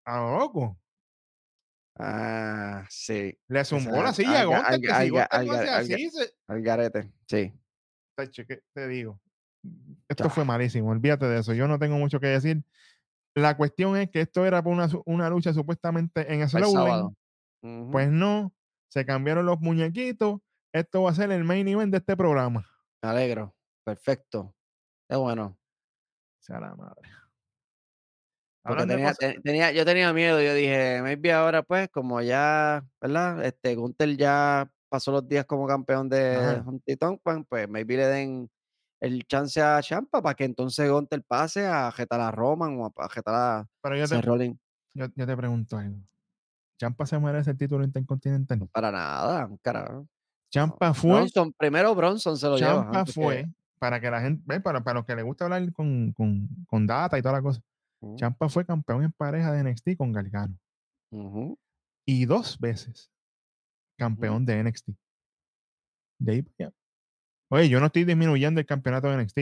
[0.06, 0.78] a lo loco.
[1.98, 3.38] Ah, sí.
[3.48, 6.08] Le zumbó la silla a Gonte, que si así,
[6.46, 7.52] al garete, sí.
[8.16, 9.20] ¿Qué te digo?
[10.08, 11.52] Esto fue malísimo, olvídate de eso.
[11.52, 12.62] Yo no tengo mucho que decir.
[13.34, 17.14] La cuestión es que esto era por una, una lucha supuestamente en Slowline.
[17.90, 18.54] Pues no,
[18.88, 20.40] se cambiaron los muñequitos.
[20.72, 22.66] Esto va a ser el main event de este programa.
[23.02, 23.54] Me alegro.
[23.84, 24.54] Perfecto.
[25.08, 25.58] Qué bueno.
[26.40, 27.08] Sea la madre.
[28.86, 33.44] Tenía, tenía, yo tenía miedo, yo dije, maybe ahora pues, como ya, ¿verdad?
[33.44, 36.96] Este, Gunther ya pasó los días como campeón de Hunty
[37.48, 38.50] pues maybe le den
[39.00, 43.08] el chance a Champa para que entonces Gunter pase a jetar a Roman o a
[43.08, 44.56] jetar a Pero yo te,
[44.94, 45.98] yo, te pregunto algo.
[46.78, 48.68] ¿Champa se merece el título intercontinental?
[48.72, 50.06] para nada, carajo.
[50.50, 51.12] Champa fue.
[51.12, 52.84] Bronson, primero Bronson se lo lleva.
[52.84, 53.46] Champa fue,
[53.78, 57.18] para que la gente, para, para los que les gusta hablar con, con, con data
[57.18, 57.60] y toda la cosa.
[58.16, 60.56] Champa fue campeón en pareja de NXT con Galgano.
[62.06, 63.10] Y dos veces
[63.96, 64.90] campeón de NXT.
[66.18, 66.44] De ahí,
[67.48, 69.38] Oye, yo no estoy disminuyendo el campeonato de NXT,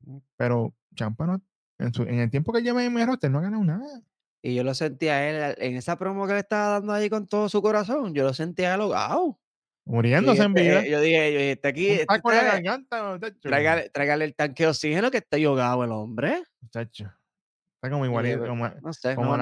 [0.00, 0.18] mm.
[0.36, 1.42] pero Champa no,
[1.78, 4.02] en, el tiempo que lleva en mi roster no ha ganado nada.
[4.42, 7.48] Y yo lo sentía él en esa promo que le estaba dando ahí con todo
[7.48, 8.12] su corazón.
[8.12, 9.38] Yo lo sentía alogado.
[9.84, 10.84] Muriéndose en vida.
[10.84, 11.90] Yo dije, yo dije, está aquí.
[11.90, 16.42] Está con la garganta, tráigale, el tanque de oxígeno que está ahogado el hombre.
[16.60, 17.12] Muchacho.
[17.82, 18.46] Está como igualito.
[18.46, 19.36] Como, no sé, como,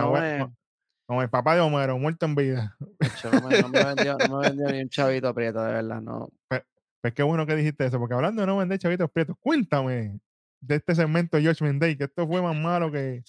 [1.05, 2.74] como, el papá de Homero, muerto en vida.
[2.79, 6.00] no, me, vendió, no, me, vendió, ni un chavito aprieto, de verdad.
[6.00, 6.29] No.
[7.03, 10.20] Pues qué bueno que dijiste eso, porque hablando de no vender chavitos prietos, cuéntame
[10.61, 13.24] de este segmento de Judgment Day, que esto fue más malo que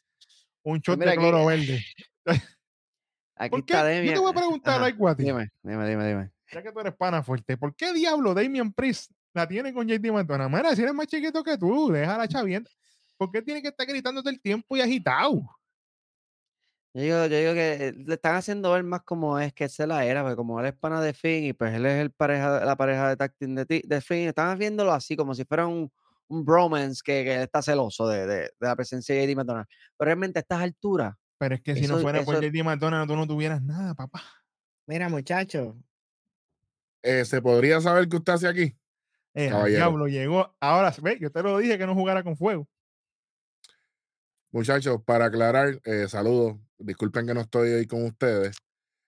[0.63, 1.81] un shot pues de cloro verde.
[3.37, 4.07] Aquí está Demian.
[4.07, 6.31] Yo te voy a preguntar, like, Dime, dime, dime, dime.
[6.51, 10.11] Ya que tú eres pana fuerte, ¿por qué diablo Damian Priest la tiene con JD
[10.11, 10.53] McDonald?
[10.53, 12.69] Mira, si eres más chiquito que tú, deja la chavienda.
[13.21, 15.47] ¿Por qué tiene que estar gritándote el tiempo y agitado?
[16.91, 19.85] Yo digo, yo digo que eh, le están haciendo ver más como es que se
[19.85, 22.65] la era, porque como él es pana de Finn y pues él es el pareja,
[22.65, 25.91] la pareja de tacting de, de Finn, están viéndolo así como si fuera un,
[26.29, 29.67] un bromance que, que está celoso de, de, de, la presencia de JD McDonald.
[29.95, 31.13] Pero realmente a estas alturas.
[31.37, 34.23] Pero es que si no fuera por JD McDonald, tú no tuvieras nada, papá.
[34.87, 35.77] Mira, muchacho.
[37.03, 38.75] Eh, ¿Se podría saber qué usted hace aquí?
[39.35, 40.55] Eh, diablo llegó.
[40.59, 42.67] Ahora, ve, yo te lo dije que no jugara con fuego.
[44.53, 46.57] Muchachos, para aclarar, eh, saludos.
[46.77, 48.57] Disculpen que no estoy ahí con ustedes.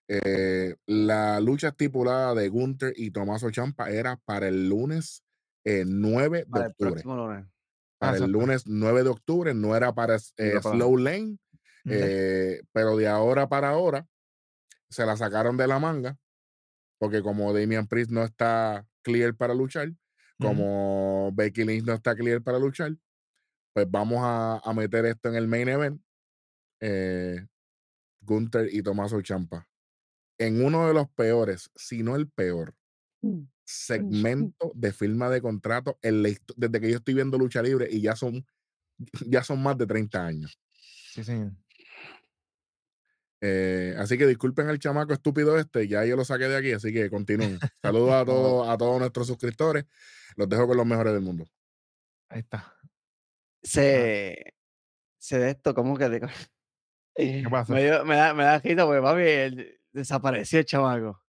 [0.08, 5.22] Eh, la lucha estipulada de Gunther y Tomaso Champa era para el lunes
[5.66, 7.04] 9 eh, de octubre.
[7.98, 11.38] Para el lunes 9 de octubre, no era para Slow Lane,
[12.72, 14.08] pero de ahora para ahora
[14.90, 16.18] se la sacaron de la manga,
[17.00, 19.92] porque como Damian Priest no está clear para luchar,
[20.40, 22.96] como Becky Lynch no está clear para luchar,
[23.74, 26.02] pues vamos a, meter esto en el main event.
[26.80, 27.46] Eh,
[28.22, 29.68] Gunther y Tomaso Champa.
[30.38, 32.76] En uno de los peores, si no el peor,
[33.22, 38.16] mm, segmento de firma de contrato desde que yo estoy viendo lucha libre y ya
[38.16, 38.46] son,
[39.28, 40.60] ya son más de 30 años.
[41.12, 41.52] Sí, señor.
[43.46, 46.94] Eh, así que disculpen al chamaco estúpido este, ya yo lo saqué de aquí, así
[46.94, 47.60] que continúen.
[47.82, 49.86] Saludos a todos, a todos nuestros suscriptores.
[50.36, 51.46] Los dejo con los mejores del mundo.
[52.30, 52.74] Ahí está
[53.64, 54.54] se,
[55.18, 56.28] se de esto, ¿cómo que digo?
[57.16, 57.74] ¿Qué pasa?
[57.74, 61.24] Me, da, me da agito porque papi desapareció el chamaco.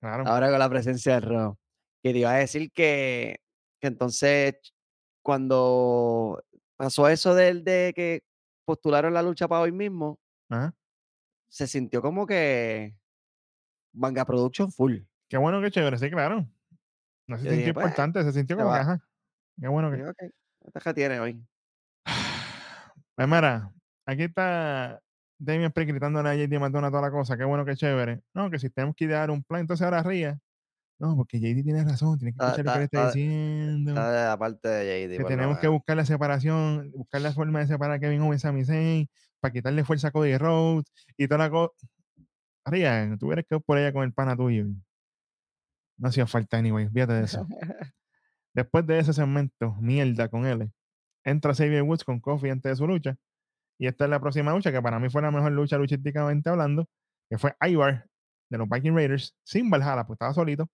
[0.00, 0.24] Claro.
[0.26, 1.58] Ahora con la presencia de Ro.
[2.02, 3.40] Que te iba a decir que,
[3.80, 4.54] que entonces
[5.22, 6.42] cuando
[6.76, 8.22] pasó eso del de que
[8.64, 10.18] postularon la lucha para hoy mismo,
[11.48, 12.96] se sintió como que
[13.92, 14.98] Manga Production full.
[15.28, 16.46] Qué bueno, que chévere, sí, claro.
[17.26, 18.72] No se sintió pues, importante, se sintió como
[19.60, 20.30] Qué bueno que.
[20.84, 21.44] ¿Qué tiene hoy?
[23.16, 23.72] Pues mira,
[24.04, 25.00] aquí está
[25.38, 27.36] Damian Priest gritándole a JD McDonald toda la cosa.
[27.36, 28.20] Qué bueno, qué chévere.
[28.34, 30.38] No, que si tenemos que idear un plan, entonces ahora ría.
[30.98, 34.00] No, porque JD tiene razón, tiene que escuchar lo que le está diciendo.
[34.00, 35.16] Aparte de JD.
[35.18, 38.52] Que tenemos que buscar la separación, buscar la forma de separar a Kevin Owens a
[38.64, 39.08] Zayn
[39.40, 40.84] para quitarle fuerza a Cody Rhodes
[41.16, 41.86] y toda la cosa.
[42.66, 44.66] Ría, tú hubieras quedado por allá con el pana tuyo.
[45.98, 47.46] No hacía falta, anyway, fíjate de eso.
[48.54, 50.70] Después de ese segmento, mierda con él,
[51.26, 53.16] entra Xavier Woods con Kofi antes de su lucha.
[53.78, 56.88] Y esta es la próxima lucha, que para mí fue la mejor lucha luchísticamente hablando,
[57.28, 58.06] que fue Ivar
[58.48, 60.70] de los Viking Raiders sin Valhalla, pues estaba solito.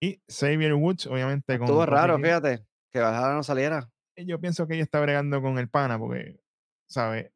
[0.00, 1.66] Y Xavier Woods, obviamente, con.
[1.66, 3.90] Estuvo raro, fíjate, que Valhalla no saliera.
[4.16, 6.40] yo pienso que ella está bregando con el pana, porque,
[6.88, 7.30] ¿sabes?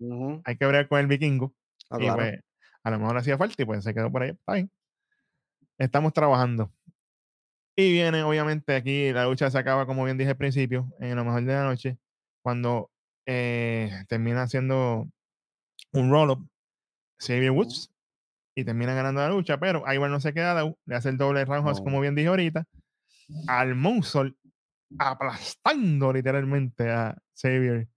[0.44, 1.54] Hay que bregar con el vikingo.
[1.90, 2.40] Ah, y pues,
[2.82, 4.30] A lo mejor hacía falta y pues se quedó por ahí.
[4.30, 4.70] Está bien.
[5.78, 6.72] Estamos trabajando.
[7.80, 11.24] Y viene, obviamente, aquí la lucha se acaba, como bien dije al principio, en lo
[11.24, 11.96] mejor de la noche,
[12.42, 12.90] cuando
[13.24, 15.08] eh, termina haciendo
[15.94, 16.46] un roll-up
[17.18, 17.90] Xavier Woods
[18.54, 21.80] y termina ganando la lucha, pero igual no se queda, le hace el doble roundhouse,
[21.80, 22.66] como bien dije ahorita,
[23.46, 24.34] al Monster
[24.98, 27.88] aplastando literalmente a Xavier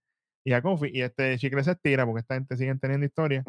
[0.46, 0.92] y a Kofi.
[0.94, 3.44] Y este chicle se estira porque esta gente sigue teniendo historia.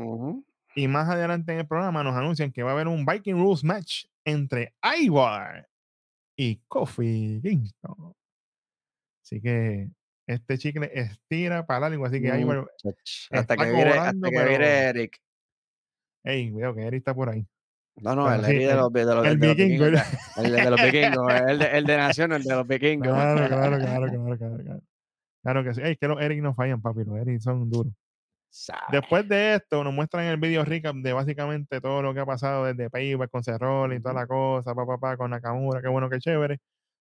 [0.74, 3.62] Y más adelante en el programa nos anuncian que va a haber un Viking Rules
[3.62, 5.68] match entre Ivar
[6.36, 8.14] y Kofi Kingston.
[9.22, 9.90] Así que
[10.26, 12.66] este chicle estira para largo, así que Ivar.
[13.30, 15.18] Hasta que, viene, hasta que viene Eric.
[16.24, 17.46] Ey, veo que Eric está por ahí.
[17.96, 19.84] No, no, el, de los, de los, el vikingo.
[19.86, 23.06] El, de los vikingos, el de, el de Nación, el de los vikingos.
[23.06, 24.80] Claro, claro, claro, claro, claro.
[25.42, 25.82] Claro que sí.
[25.82, 27.04] Ey, que los Eric no fallan, papi.
[27.04, 27.92] Los Eric son duros.
[28.90, 32.64] Después de esto, nos muestran el video recap de básicamente todo lo que ha pasado
[32.64, 36.18] desde Payback con Cerrol y toda la cosa, papá, pa, con Nakamura, qué bueno, qué
[36.18, 36.60] chévere,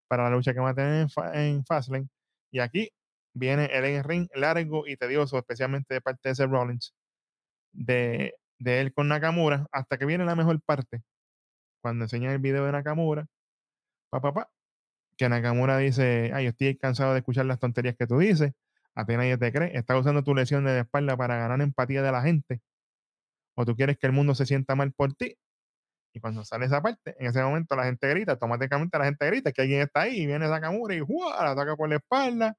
[0.09, 2.09] para la lucha que va a tener en, en Fastlane.
[2.51, 2.91] Y aquí
[3.35, 6.95] viene el ring largo y tedioso, especialmente de parte de Seth Rollins,
[7.73, 11.03] de, de él con Nakamura, hasta que viene la mejor parte,
[11.83, 13.27] cuando enseñan el video de Nakamura,
[14.11, 14.51] papá, pa,
[15.19, 18.53] que Nakamura dice, ay, yo estoy cansado de escuchar las tonterías que tú dices,
[18.95, 22.13] a ti nadie te cree, estás usando tu lesión de espalda para ganar empatía de
[22.13, 22.61] la gente,
[23.57, 25.37] o tú quieres que el mundo se sienta mal por ti.
[26.15, 29.53] Y cuando sale esa parte, en ese momento la gente grita, automáticamente la gente grita
[29.53, 31.45] que alguien está ahí, y viene Nakamura y ¡juá!
[31.45, 32.55] la ataca por la espalda,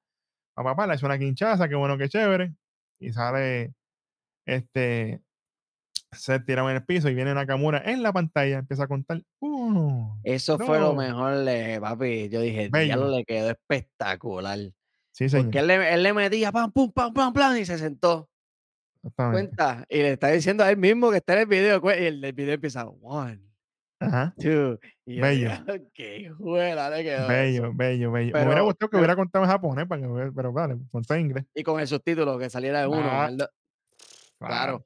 [0.55, 2.55] papá, pa, le hace una quinchaza, qué bueno, qué chévere,
[2.99, 3.73] y sale
[4.45, 5.21] este
[6.13, 10.19] se tiraba en el piso y viene Nakamura en la pantalla, empieza a contar uno.
[10.23, 12.29] Eso fue lo mejor, de papi.
[12.29, 14.59] Yo dije, ya le quedó espectacular.
[15.13, 15.45] Sí, señor.
[15.45, 18.29] Porque él le, él le metía pam, pum, pam, pam, pam, y se sentó.
[19.15, 19.85] Cuenta.
[19.87, 21.81] Y le está diciendo a él mismo que está en el video.
[21.85, 23.39] Y el, el video empieza, one,
[23.99, 24.33] Ajá.
[24.39, 24.79] two.
[25.05, 25.51] Y bello.
[25.93, 27.27] qué juela le quedó.
[27.27, 28.33] Bello, bello, bello.
[28.33, 31.45] Me hubiera gustado que hubiera contado en japonés, para que, pero vale, contó en inglés.
[31.53, 33.03] Y con el subtítulo, que saliera de uno.
[33.03, 33.29] Ah,
[34.39, 34.85] claro.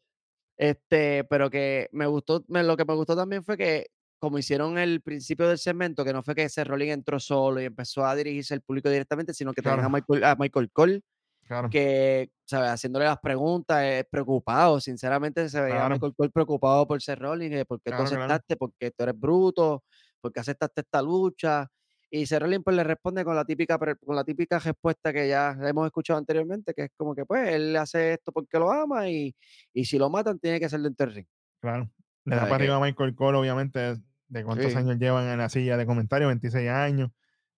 [0.58, 4.78] Este, pero que me gustó, me, lo que me gustó también fue que, como hicieron
[4.78, 8.16] el principio del segmento, que no fue que ese Rolling entró solo y empezó a
[8.16, 9.84] dirigirse al público directamente, sino que claro.
[9.84, 11.02] a Michael, a Michael Cole,
[11.46, 11.70] claro.
[11.70, 12.72] que, ¿sabes?
[12.72, 15.86] Haciéndole las preguntas, eh, preocupado, sinceramente se veía claro.
[15.86, 19.20] a Michael Cole preocupado por ser Rolling, de por qué tú aceptaste, porque tú eres
[19.20, 19.84] bruto,
[20.22, 21.68] porque aceptaste esta lucha.
[22.10, 25.86] Y Cerrolin pues le responde con la típica con la típica respuesta que ya hemos
[25.86, 29.36] escuchado anteriormente, que es como que pues él hace esto porque lo ama y,
[29.74, 31.28] y si lo matan tiene que ser dentro del ring.
[31.60, 31.92] Claro.
[32.30, 33.96] Le da para arriba a Michael Cole, obviamente,
[34.28, 34.78] de cuántos Sí.
[34.78, 37.10] años llevan en la silla de comentarios, 26 años.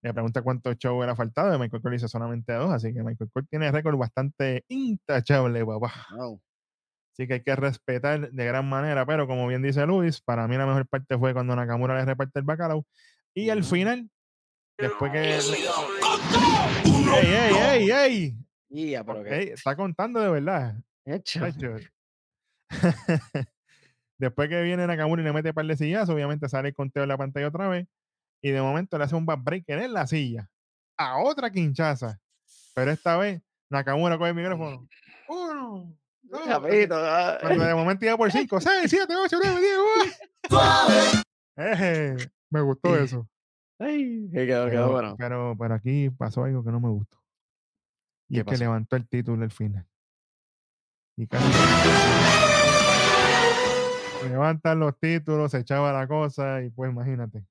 [0.02, 3.30] Le pregunta cuántos shows era faltado, y Michael Cole dice solamente dos, así que Michael
[3.32, 5.92] Cole tiene récord bastante intachable, papá.
[6.16, 6.40] Wow.
[7.12, 10.56] Así que hay que respetar de gran manera, pero como bien dice Luis, para mí
[10.56, 12.86] la mejor parte fue cuando Nakamura le reparte el bacalao.
[13.34, 13.68] Y al Ujú.
[13.70, 14.08] final,
[14.78, 15.38] después que...
[17.12, 18.90] ¡Ey, ey, ey, ey!
[18.92, 20.76] Ya, pero que Ey, está contando de verdad.
[21.04, 21.40] hecho.
[24.20, 27.08] Después que viene Nakamura y le mete par de sillazos, obviamente sale el conteo en
[27.08, 27.88] la pantalla otra vez.
[28.42, 30.50] Y de momento le hace un backbreaker en la silla.
[30.98, 32.20] A otra quinchaza.
[32.74, 34.86] Pero esta vez Nakamura coge el micrófono.
[35.26, 35.96] Uno.
[36.20, 37.38] dos, ah.
[37.40, 39.60] Cuando de momento iba por 5, 6, 7, 8, 9,
[40.50, 41.24] 10.
[41.56, 43.26] Eje, me gustó eso.
[43.78, 45.16] Ay, que quedó, quedó Pero, bueno.
[45.16, 47.16] pero, pero aquí pasó algo que no me gustó.
[48.28, 49.86] Y ¿Qué es que levantó el título al final.
[51.16, 52.49] Y casi
[54.28, 57.44] levantan los títulos, se echaba la cosa y pues imagínate.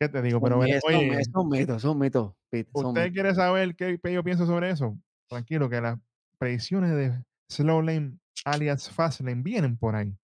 [0.00, 0.40] ¿Qué te digo?
[0.40, 4.98] Pero son mitos, son mitos, Pete, son ¿usted quiere saber qué yo pienso sobre eso?
[5.28, 5.98] Tranquilo, que las
[6.38, 10.16] predicciones de Slow Lane alias Fast Lane vienen por ahí.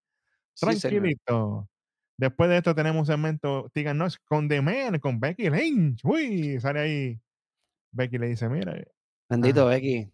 [0.55, 0.67] Sí.
[0.67, 1.69] Tranquilito.
[2.19, 6.01] Después de esto tenemos un segmento Tegan con The Man, con Becky Lynch.
[6.05, 7.21] Uy, sale ahí.
[7.93, 8.75] Becky le dice, mira,
[9.29, 10.11] Bendito Becky.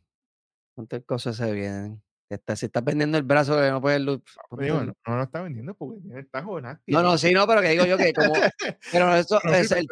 [0.75, 2.03] ¿Cuántas cosas se vienen?
[2.35, 5.17] Está, si estás vendiendo el brazo que no puedes lu- ponte digo, el- no, no
[5.17, 6.93] lo está vendiendo porque el tajo nasty.
[6.93, 8.33] No, no, sí, no, pero que digo yo que como.
[8.93, 9.87] Pero eso, es, el,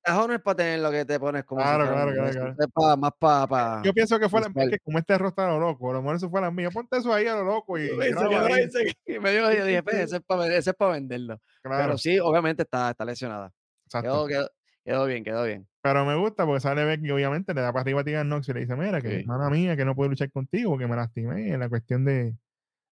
[0.00, 1.60] tajo no es para tener lo que te pones como.
[1.62, 2.56] Claro, claro, claro, claro.
[2.58, 3.46] Es más para.
[3.46, 5.94] Pa, Yo pienso que fue la que como este arroz está a lo loco, a
[5.94, 6.70] lo mejor eso fue la mía.
[6.70, 9.20] Ponte eso ahí a lo loco y ahí.
[9.20, 11.40] me dijo, yo dije, pues, ese es para ese es para venderlo.
[11.62, 13.52] Claro, Pero sí, obviamente está, está lesionada.
[13.86, 14.26] exacto.
[14.26, 14.50] Quedó, quedó,
[14.84, 15.68] quedó bien, quedó bien.
[15.84, 18.54] Pero me gusta porque sale Becky, obviamente, le da para arriba a Tegan Nox y
[18.54, 19.14] le dice, mira, que Sí.
[19.16, 22.34] hermana mía, que no puedo luchar contigo, que me lastimé en la cuestión de...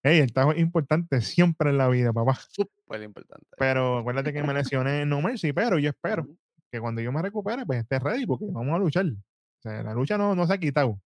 [0.02, 2.35] Hey, el tajo es importante siempre en la vida, papá.
[2.50, 3.46] Súper importante.
[3.57, 6.26] Pero acuérdate que me lesioné en No Mercy, pero yo espero
[6.70, 9.07] que cuando yo me recupere, pues esté ready porque vamos a luchar.
[9.07, 11.00] O sea, la lucha no, no se ha quitado.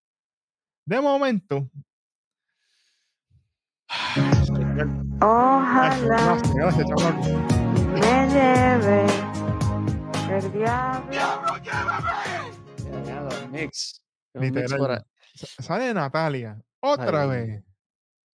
[0.86, 1.70] De momento,
[5.20, 6.36] Ojalá
[7.94, 9.06] me lleve
[10.30, 11.10] el diablo.
[11.10, 13.50] ¡Diablo, llévame!
[13.50, 14.02] Mix.
[14.34, 15.06] Literal.
[15.34, 16.60] Sale Natalia.
[16.80, 17.62] Otra vez.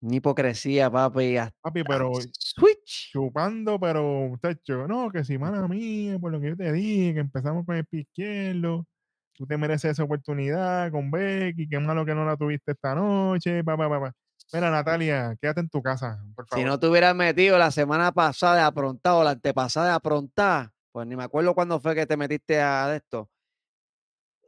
[0.02, 1.36] Ni hipocresía, papi.
[1.62, 2.12] Papi, pero.
[2.38, 3.12] Switch.
[3.12, 7.20] Chupando, pero, muchacho, no, que si mala mía, por lo que yo te dije, que
[7.20, 8.86] empezamos con el pie izquierdo.
[9.34, 13.64] Tú te mereces esa oportunidad con Becky, qué malo que no la tuviste esta noche,
[13.64, 14.14] papá, papá.
[14.54, 16.62] Mira, Natalia, quédate en tu casa, por favor.
[16.62, 21.08] Si no te hubieras metido la semana pasada de aprontado, la antepasada de aprontar, pues
[21.08, 23.30] ni me acuerdo cuándo fue que te metiste a esto.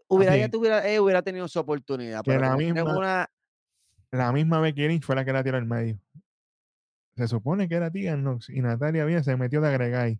[0.07, 2.21] Hubiera, ya tuviera, eh, hubiera tenido su oportunidad.
[2.25, 3.29] pero la misma,
[4.11, 5.99] la misma Becky fue la que la tiró al medio.
[7.15, 10.19] Se supone que era Tía Nox y Natalia bien se metió de agregar Y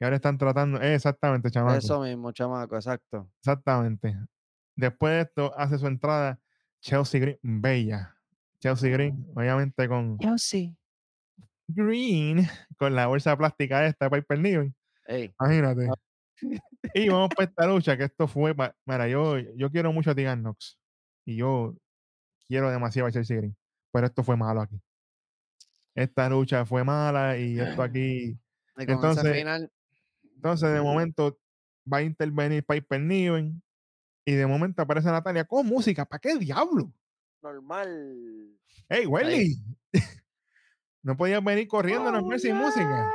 [0.00, 1.78] ahora están tratando, eh, exactamente, chamaco.
[1.78, 3.30] Eso mismo, chamaco, exacto.
[3.38, 4.16] Exactamente.
[4.74, 6.40] Después de esto, hace su entrada
[6.80, 8.16] Chelsea Green, bella.
[8.58, 9.40] Chelsea Green, ah.
[9.40, 10.18] obviamente con.
[10.18, 10.72] Chelsea.
[11.68, 14.74] Green, con la bolsa plástica esta de Piper Niven.
[15.40, 15.88] Imagínate.
[15.88, 15.94] Ah.
[16.94, 18.54] y vamos para esta lucha, que esto fue.
[18.86, 20.78] Mira, yo, yo quiero mucho a Tegan Nox.
[21.24, 21.76] Y yo
[22.48, 23.56] quiero demasiado a Chelsea Green.
[23.92, 24.80] Pero esto fue malo aquí.
[25.94, 28.38] Esta lucha fue mala y esto aquí.
[28.76, 29.46] entonces,
[30.34, 31.38] entonces, de momento
[31.90, 33.62] va a intervenir Piper Niven.
[34.24, 36.04] Y de momento aparece Natalia con música.
[36.04, 36.92] ¿Para qué diablo?
[37.42, 38.56] Normal.
[38.88, 39.56] Hey, Welly.
[41.02, 43.12] no podías venir corriendo oh, no sin música.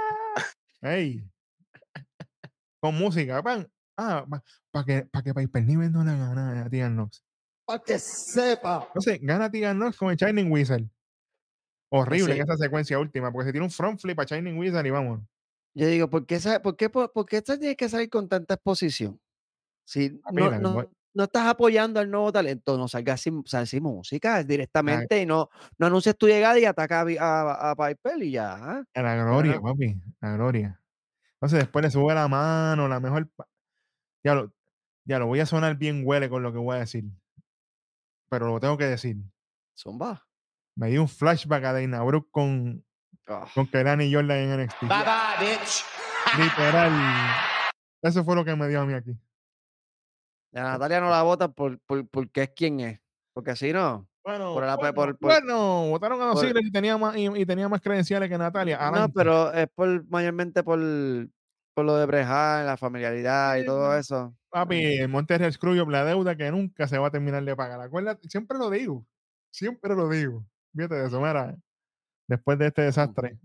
[0.81, 1.23] Hey.
[2.79, 3.67] Con música, pan.
[3.97, 4.25] Ah,
[4.71, 7.23] para que, para que Piper Niven no le gane a Tegan Nox.
[7.65, 8.85] Para que sepa.
[8.87, 10.83] Entonces, gana Tegan Nox con el Shining Wizard.
[11.89, 14.89] Horrible en esa secuencia última, porque se tiene un front flip a Shining Wizard y
[14.91, 15.21] vamos.
[15.73, 19.19] Yo digo, ¿por qué, por qué, por, qué tiene que salir con tanta exposición?
[19.85, 25.25] Si no, no estás apoyando al nuevo talento, no salgas sin, sin música directamente y
[25.25, 28.83] no, no anuncies tu llegada y ataca a, a, Piper y ya.
[28.93, 30.81] A la gloria, papi, la gloria.
[31.37, 33.29] Entonces después le sube la mano, la mejor.
[34.23, 34.51] Ya lo,
[35.05, 37.05] ya lo voy a sonar bien huele con lo que voy a decir.
[38.29, 39.17] Pero lo tengo que decir.
[39.77, 40.27] Zumba.
[40.75, 42.83] Me dio un flashback a Dana Brooke con,
[43.27, 43.45] oh.
[43.53, 44.81] con Kerani Jordan en NXT.
[44.81, 45.85] Bye bye, bitch.
[46.37, 46.91] Literal.
[48.01, 49.15] Eso fue lo que me dio a mí aquí.
[50.51, 52.99] La Natalia no la vota por, por, porque es quien es.
[53.33, 54.07] Porque si no.
[54.27, 54.53] Bueno,
[55.21, 58.91] bueno, votaron a los Sigles y tenía más y, tenía más credenciales que Natalia.
[58.91, 60.79] No, pero es por mayormente por,
[61.73, 64.35] por lo de Brejar, la familiaridad y todo eso.
[64.49, 67.79] Papi, el Monterrey Screwjob, la deuda que nunca se va a terminar de pagar.
[67.79, 69.05] Acuérdate, siempre lo digo.
[69.49, 70.45] Siempre lo digo.
[70.75, 71.55] Fíjate de eso, mira.
[72.27, 73.39] Después de este desastre,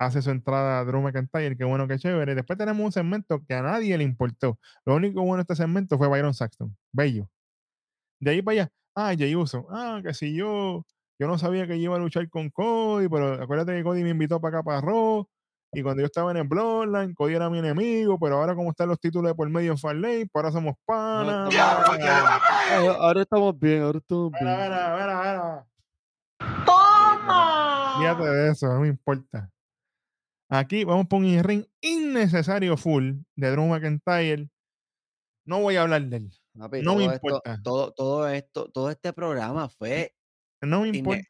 [0.00, 2.34] hace su entrada a Drew McIntyre, qué bueno, qué chévere.
[2.34, 4.58] Después tenemos un segmento que a nadie le importó.
[4.84, 7.28] Lo único bueno de este segmento fue Byron Saxton, bello.
[8.18, 10.84] De ahí para allá, ah, Jay Uso, ah, que si yo,
[11.18, 14.40] yo no sabía que iba a luchar con Cody, pero acuérdate que Cody me invitó
[14.40, 15.26] para acá para Raw,
[15.76, 18.88] y cuando yo estaba en el Bloodline, Cody era mi enemigo, pero ahora como están
[18.88, 21.52] los títulos de por medio en Farley, pues ahora somos panas.
[23.00, 24.46] Ahora, estamos bien, ahora estamos bien.
[26.64, 27.94] ¡Toma!
[27.98, 29.50] Fíjate de eso, no me importa.
[30.48, 34.48] Aquí vamos a poner un ring innecesario full de Drew McIntyre.
[35.44, 36.30] No voy a hablar de él.
[36.54, 37.60] No me importa.
[37.62, 40.14] todo, todo esto, todo este programa fue.
[40.62, 41.26] No me importa.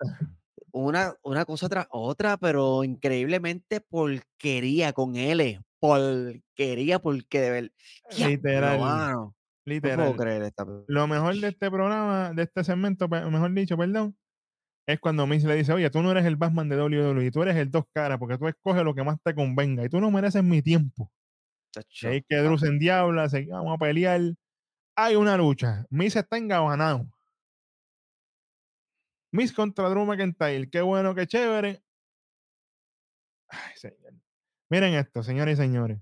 [0.72, 5.60] Una, una cosa tras otra, pero increíblemente porquería con él.
[5.78, 7.70] Porquería, porque de verdad.
[8.18, 9.30] Literal.
[9.64, 10.14] literal.
[10.88, 14.16] Lo mejor de este programa, de este segmento, mejor dicho, perdón,
[14.86, 17.56] es cuando Miz le dice, oye, tú no eres el Batman de WWE, tú eres
[17.56, 20.44] el dos caras, porque tú escoges lo que más te convenga y tú no mereces
[20.44, 21.10] mi tiempo.
[22.04, 24.20] Hay que Drew en diabla, vamos a pelear.
[24.96, 25.86] Hay una lucha.
[25.90, 27.06] Miz está engabanado.
[29.32, 30.70] Miz contra Drew McIntyre.
[30.70, 31.82] Qué bueno, qué chévere.
[33.48, 34.14] Ay, señor.
[34.70, 36.00] Miren esto, señores y señores.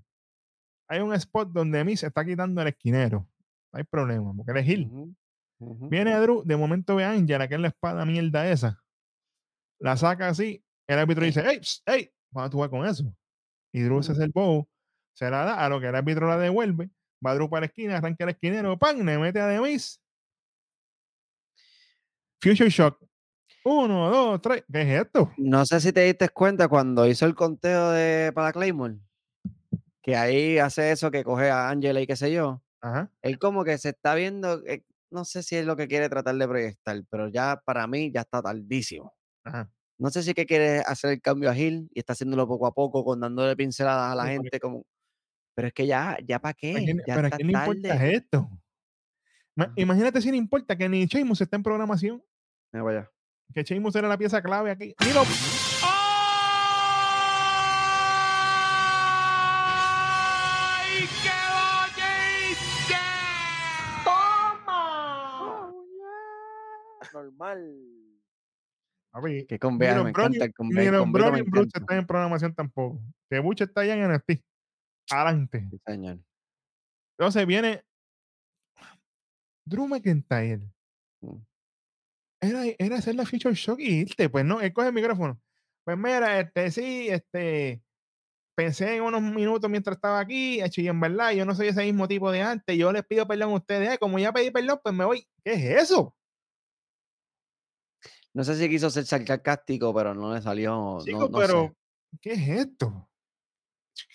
[0.87, 3.27] Hay un spot donde Miz está quitando el esquinero.
[3.71, 5.15] No hay problema, porque eres Gil.
[5.59, 8.83] Viene Drew, de momento ve a Angela, que es la espada mierda esa.
[9.79, 13.03] La saca así, el árbitro dice, hey, hey, vamos a jugar con eso.
[13.71, 14.67] Y Drew se hace el bow,
[15.13, 16.89] se la da a lo que el árbitro la devuelve,
[17.25, 19.05] va Drew para la esquina, arranca el esquinero, ¡pam!
[19.05, 20.01] Le mete a Demis.
[22.41, 22.99] Future Shock.
[23.65, 24.63] Uno, dos, tres.
[24.71, 25.31] ¿Qué es esto?
[25.37, 28.97] No sé si te diste cuenta cuando hizo el conteo de para Claymore.
[30.01, 32.61] Que ahí hace eso que coge a Angela y qué sé yo.
[32.81, 33.09] Ajá.
[33.21, 36.35] Él como que se está viendo, eh, no sé si es lo que quiere tratar
[36.35, 39.13] de proyectar, pero ya para mí ya está tardísimo.
[39.97, 42.67] No sé si es que quiere hacer el cambio a Gil y está haciéndolo poco
[42.67, 44.85] a poco, con dándole pinceladas a la gente, como...
[45.55, 46.71] Pero es que ya, ya para qué.
[46.73, 48.49] ¿Para quién, ya ¿para quién le importa esto?
[49.75, 52.23] Imagínate si no importa que ni Sheamus está en programación.
[52.71, 53.09] Me vaya.
[53.53, 54.95] Que Sheamus era la pieza clave aquí.
[55.05, 55.21] ¡Mira!
[60.41, 61.85] ¡Ay, qué lo
[64.03, 65.71] ¡Toma!
[67.13, 67.61] Normal.
[69.47, 72.99] Que con Bea, me Brody, encanta Ni Brown y Bruce en programación tampoco.
[73.29, 74.43] Que Buche está allá en NXT.
[75.13, 75.67] Adelante.
[75.69, 76.19] Sí, señor.
[77.17, 77.83] Entonces viene
[79.65, 80.61] Drew McIntyre.
[81.21, 81.37] Mm.
[82.41, 85.39] Era, era hacer la Future Shock y irte, pues no, él coge el micrófono.
[85.85, 87.81] Pues mira, este sí, este
[88.55, 91.83] pensé en unos minutos mientras estaba aquí, hecho, y en verdad yo no soy ese
[91.83, 94.79] mismo tipo de antes, yo les pido perdón a ustedes, Ay, como ya pedí perdón,
[94.83, 95.27] pues me voy.
[95.43, 96.15] ¿Qué es eso?
[98.33, 100.99] No sé si quiso ser sarcástico, pero no le salió.
[101.05, 101.73] no pero sé.
[102.21, 103.09] ¿qué es esto?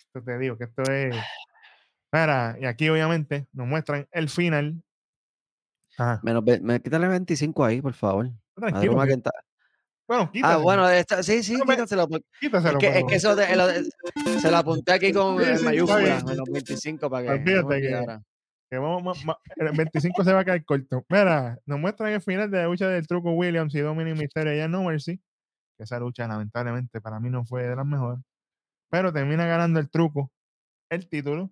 [0.09, 1.15] Esto te digo que esto es.
[2.13, 4.83] Mira, y aquí obviamente nos muestran el final.
[5.99, 6.21] Ajá.
[6.23, 8.31] Menos, me, quítale 25 ahí, por favor.
[8.55, 8.95] Tranquilo.
[8.95, 10.63] Bueno, Ah, quítaselo.
[10.63, 12.09] bueno, esta- sí, sí, No quítaselo.
[12.09, 13.67] porque- Es quítaselo, que, es que eso de- lo
[14.41, 18.23] se lo apunté aquí con Sí, sí, mayúsculas, menos 25 para que Olvídate que- olvidara.
[18.71, 19.19] que vamos,
[19.57, 21.05] el 25 se va a quedar corto.
[21.11, 24.71] Mira, nos muestran el final de la lucha del truco Williams y Dominic Mysterio en
[24.71, 25.21] No Mercy.
[25.77, 28.21] Que esa lucha, lamentablemente, para mí no fue de las mejores.
[28.91, 30.33] Pero termina ganando el truco,
[30.91, 31.51] el título.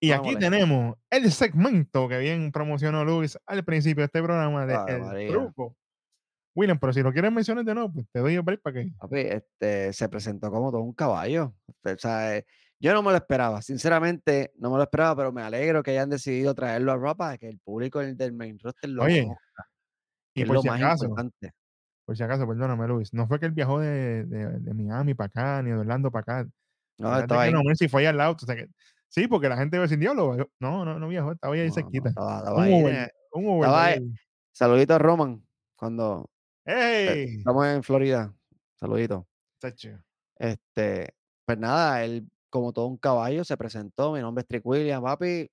[0.00, 4.74] Y aquí tenemos el segmento que bien promocionó Luis al principio de este programa de
[4.92, 5.28] El María.
[5.30, 5.76] Truco.
[6.54, 8.92] William, pero si lo quieres mencionar de nuevo, pues te doy el break para que.
[8.98, 11.54] Papi, este, se presentó como todo un caballo.
[11.66, 12.46] O sea, eh,
[12.78, 16.10] yo no me lo esperaba, sinceramente, no me lo esperaba, pero me alegro que hayan
[16.10, 19.70] decidido traerlo a para que el público del main roster lo Oye, conozca,
[20.34, 21.52] y por lo si más acaso, importante.
[22.04, 23.12] Por si acaso, perdóname, Luis.
[23.14, 26.20] No fue que él viajó de, de- de Miami para acá, ni de Orlando para
[26.40, 26.50] acá.
[26.98, 27.52] No, estaba ahí.
[27.52, 28.36] No Mercy fue allá al lado.
[28.40, 28.68] o sea que-
[29.08, 30.36] sí, porque la gente va a decir, diablo.
[30.60, 32.08] No, no, no viajó, estaba ahí No, cerquita.
[32.10, 33.60] estaba, estaba un ahí, Uber, eh, un Uber.
[33.60, 34.12] estaba ahí.
[34.52, 35.44] Saludito a Roman
[35.76, 36.30] cuando
[36.66, 37.36] eh, ¡Ey!
[37.38, 38.32] estamos en Florida.
[38.76, 39.26] Saludito.
[40.38, 41.14] Este,
[41.46, 44.12] pues nada, él, como todo un caballo, se presentó.
[44.12, 45.50] Mi nombre es Trick William, papi.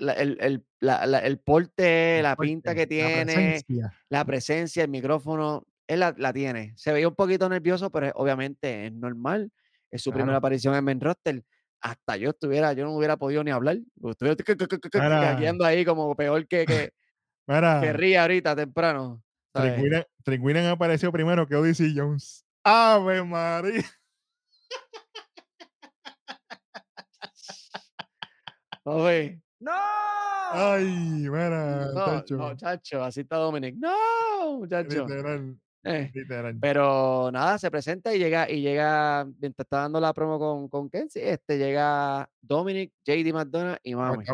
[0.00, 3.92] La- el, el- la- la- el porte, El la pinta que tiene, presencia.
[4.08, 6.72] la presencia, el micrófono, él la, tiene.
[6.76, 9.50] Se veía un poquito nervioso, pero obviamente es normal.
[9.90, 11.42] Es su primera aparición en main roster.
[11.80, 13.78] Hasta yo estuviera, yo no hubiera podido ni hablar.
[14.04, 14.36] Estuviera
[15.20, 16.90] gagueando ahí como peor que, que,
[17.80, 19.22] que ríe ahorita temprano.
[20.40, 22.44] William apareció primero que Odyssey Jones.
[22.62, 23.82] ¡Ave María!
[28.84, 29.72] Papi, ¡No!
[30.52, 30.84] ¡Ay!
[31.28, 33.76] Mira, No, chacho, así está Dominic.
[33.78, 35.06] No, muchacho.
[35.06, 36.56] Literal, Eh, literal.
[36.60, 40.90] pero nada, se presenta y llega, y llega, mientras está dando la promo con, con
[40.90, 44.24] Kenzie, este llega Dominic, JD McDonough y Mami.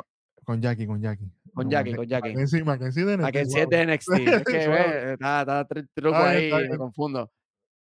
[0.45, 1.31] con Jackie, con Jackie.
[1.53, 2.31] Con Jackie, con Jackie.
[2.31, 4.11] Mackenzie, Mackenzie de NXT, Kenzie es de NXT.
[4.29, 7.31] Es que ve, está, está tr- truco ahí, me confundo.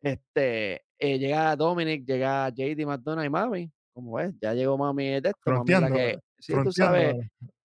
[0.03, 3.71] Este, eh, llega Dominic, llega JD McDonough y Mami.
[3.93, 5.31] Como ves, ya llegó Mami de esto.
[5.47, 7.15] Mami es la Fronteando, que, sí, tú sabes.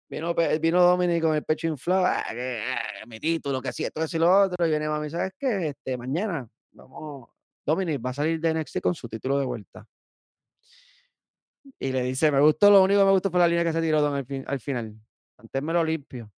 [0.09, 4.01] Vino, vino Dominic con el pecho inflado, ah, que, ah, mi título, que así, esto,
[4.09, 4.65] y lo otro.
[4.65, 5.67] Y viene mami, ¿sabes qué?
[5.69, 7.29] Este, mañana, vamos,
[7.65, 9.85] Dominic va a salir de NXT con su título de vuelta.
[11.77, 13.81] Y le dice, me gustó, lo único que me gustó fue la línea que se
[13.81, 14.95] tiró Don al, fin- al final.
[15.37, 16.31] Antes me lo limpio.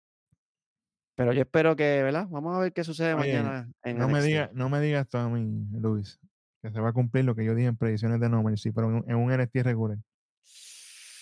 [1.14, 2.26] Pero yo espero que, ¿verdad?
[2.30, 5.18] Vamos a ver qué sucede Oye, mañana en No me, diga, no me digas esto
[5.18, 6.18] a mí, Luis,
[6.62, 8.88] que se va a cumplir lo que yo dije en predicciones de No Mercy, pero
[8.88, 9.98] en, en un NXT regular.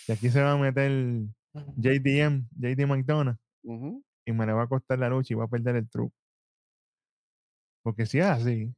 [0.07, 0.91] Y aquí se va a meter
[1.77, 4.03] JDM, JD McDonough, Ujú.
[4.25, 6.13] y me le va a costar la lucha y va a perder el truco.
[7.83, 8.73] Porque si es así,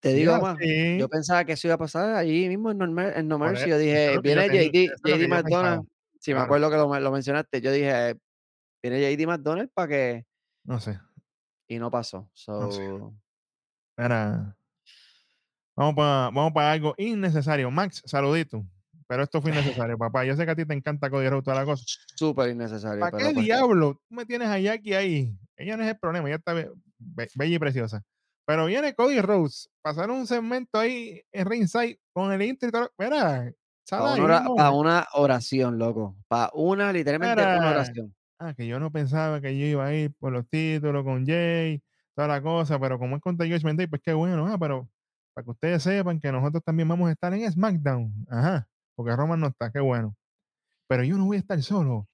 [0.00, 2.78] Te si digo más, así, yo pensaba que eso iba a pasar allí mismo en
[2.78, 3.68] No, Mer- en No Mercy.
[3.70, 5.86] Yo dije, yo viene tenía- JD, JD yo McDonough.
[6.20, 8.16] Si me acuerdo que lo, men- lo mencionaste, yo dije,
[8.82, 10.24] viene JD McDonald para que.
[10.64, 10.98] no sé.
[11.68, 12.28] Y no pasó.
[12.48, 12.86] No sé.
[12.86, 13.14] So,
[13.96, 14.56] Era,
[15.76, 17.70] vamos para vamos pa algo innecesario.
[17.70, 18.66] Max, saludito.
[19.12, 20.24] Pero esto fue innecesario, papá.
[20.24, 21.84] Yo sé que a ti te encanta Cody Rhodes toda la cosa.
[22.16, 23.00] súper innecesario.
[23.00, 25.36] ¿Para qué pues, diablo tú me tienes a Jackie ahí?
[25.54, 28.02] Ella no es el problema, ella está be- be- bella y preciosa.
[28.46, 32.90] Pero viene Cody Rhodes, pasar un segmento ahí en ringside con el intro y todo.
[32.96, 33.52] Mira,
[33.90, 34.54] Para una, ora- no.
[34.54, 36.16] pa' una oración, loco.
[36.26, 37.70] Para una, literalmente una Mira.
[37.70, 38.14] oración.
[38.38, 41.82] Ah, que yo no pensaba que yo iba a ir por los títulos con Jay,
[42.16, 44.88] toda la cosa, pero como es contra Judgment Day, pues qué bueno, ah, pero
[45.34, 48.26] para que ustedes sepan que nosotros también vamos a estar en SmackDown.
[48.30, 50.16] Ajá, porque Roman no está, qué bueno.
[50.88, 52.08] Pero yo no voy a estar solo.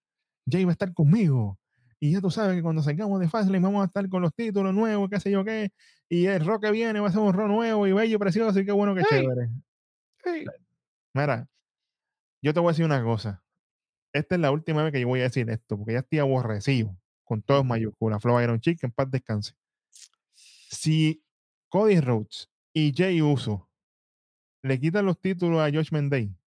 [0.50, 1.58] Jay va a estar conmigo.
[2.00, 4.72] Y ya tú sabes que cuando salgamos de Fastlane vamos a estar con los títulos
[4.72, 5.72] nuevos, qué sé yo qué.
[6.08, 8.64] Y el rock que viene va a ser un rock nuevo y bello precioso y
[8.64, 9.22] qué bueno que Hey.
[9.22, 9.48] chévere.
[10.24, 10.46] Hey.
[11.14, 11.48] Mira,
[12.40, 13.42] yo te voy a decir una cosa.
[14.12, 16.96] Esta es la última vez que yo voy a decir esto, porque ya estoy aborrecido
[17.24, 18.22] con todos mayúsculas.
[18.22, 19.54] Flow Iron Chick, en paz descanse.
[20.34, 21.22] Si
[21.68, 23.68] Cody Rhodes y Jay Uso
[24.62, 26.37] le quitan los títulos a Day, Hmm.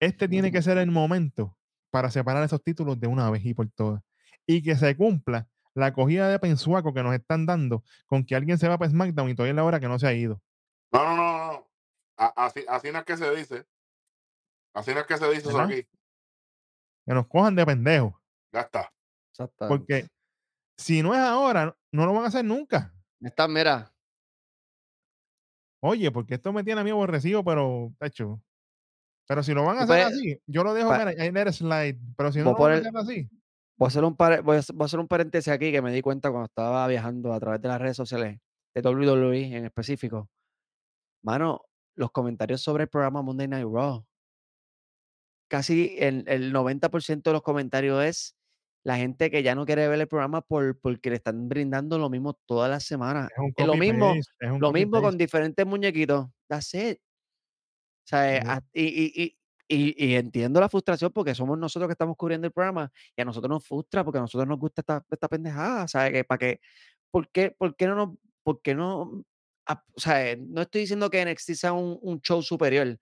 [0.00, 1.56] Este tiene que ser el momento
[1.90, 4.02] para separar esos títulos de una vez y por todas.
[4.46, 8.58] y que se cumpla la cogida de pensuaco que nos están dando con que alguien
[8.58, 10.42] se va para SmackDown y todavía es la hora que no se ha ido.
[10.92, 11.70] No, no, no, no.
[12.16, 13.64] Así, así no es que se dice.
[14.74, 15.86] Así no es que se dice eso aquí.
[17.06, 18.14] Que nos cojan de pendejos.
[18.52, 18.92] Ya está.
[19.68, 20.08] Porque
[20.76, 22.92] si no es ahora, no lo van a hacer nunca.
[23.20, 23.92] Está, mira.
[25.82, 28.42] Oye, porque esto me tiene a mí aborrecido, pero, hecho.
[29.30, 31.96] Pero si lo van a hacer así, yo lo dejo en el slide.
[32.16, 33.28] Pero si no lo van a hacer así.
[33.76, 36.46] Voy a, hacer un voy, a, hacer un paréntesis aquí que me di cuenta cuando
[36.46, 38.40] estaba viajando a través de las redes sociales
[38.74, 40.28] de WWE en específico.
[41.22, 41.62] Mano,
[41.94, 44.04] los comentarios sobre el programa Monday Night Raw.
[45.48, 48.36] Casi el, el 90% de los comentarios es
[48.82, 52.10] la gente que ya no quiere ver el programa por, porque le están brindando lo
[52.10, 53.28] mismo todas las semanas.
[53.56, 54.12] Es lo mismo,
[54.58, 56.26] lo mismo con diferentes muñequitos.
[56.48, 56.98] That's it.
[58.04, 59.36] Sea, y,
[59.68, 63.48] y, entiendo la frustración porque somos nosotros que estamos cubriendo el programa y a nosotros
[63.48, 65.86] nos frustra porque a nosotros nos gusta esta, esta pendejada.
[65.86, 66.12] ¿Sabes?
[66.12, 66.60] Que, ¿Para qué?
[67.10, 69.24] ¿Por qué, por qué no nos, por qué no?
[69.94, 72.98] o sea, no estoy diciendo que NXT sea un, un show superior,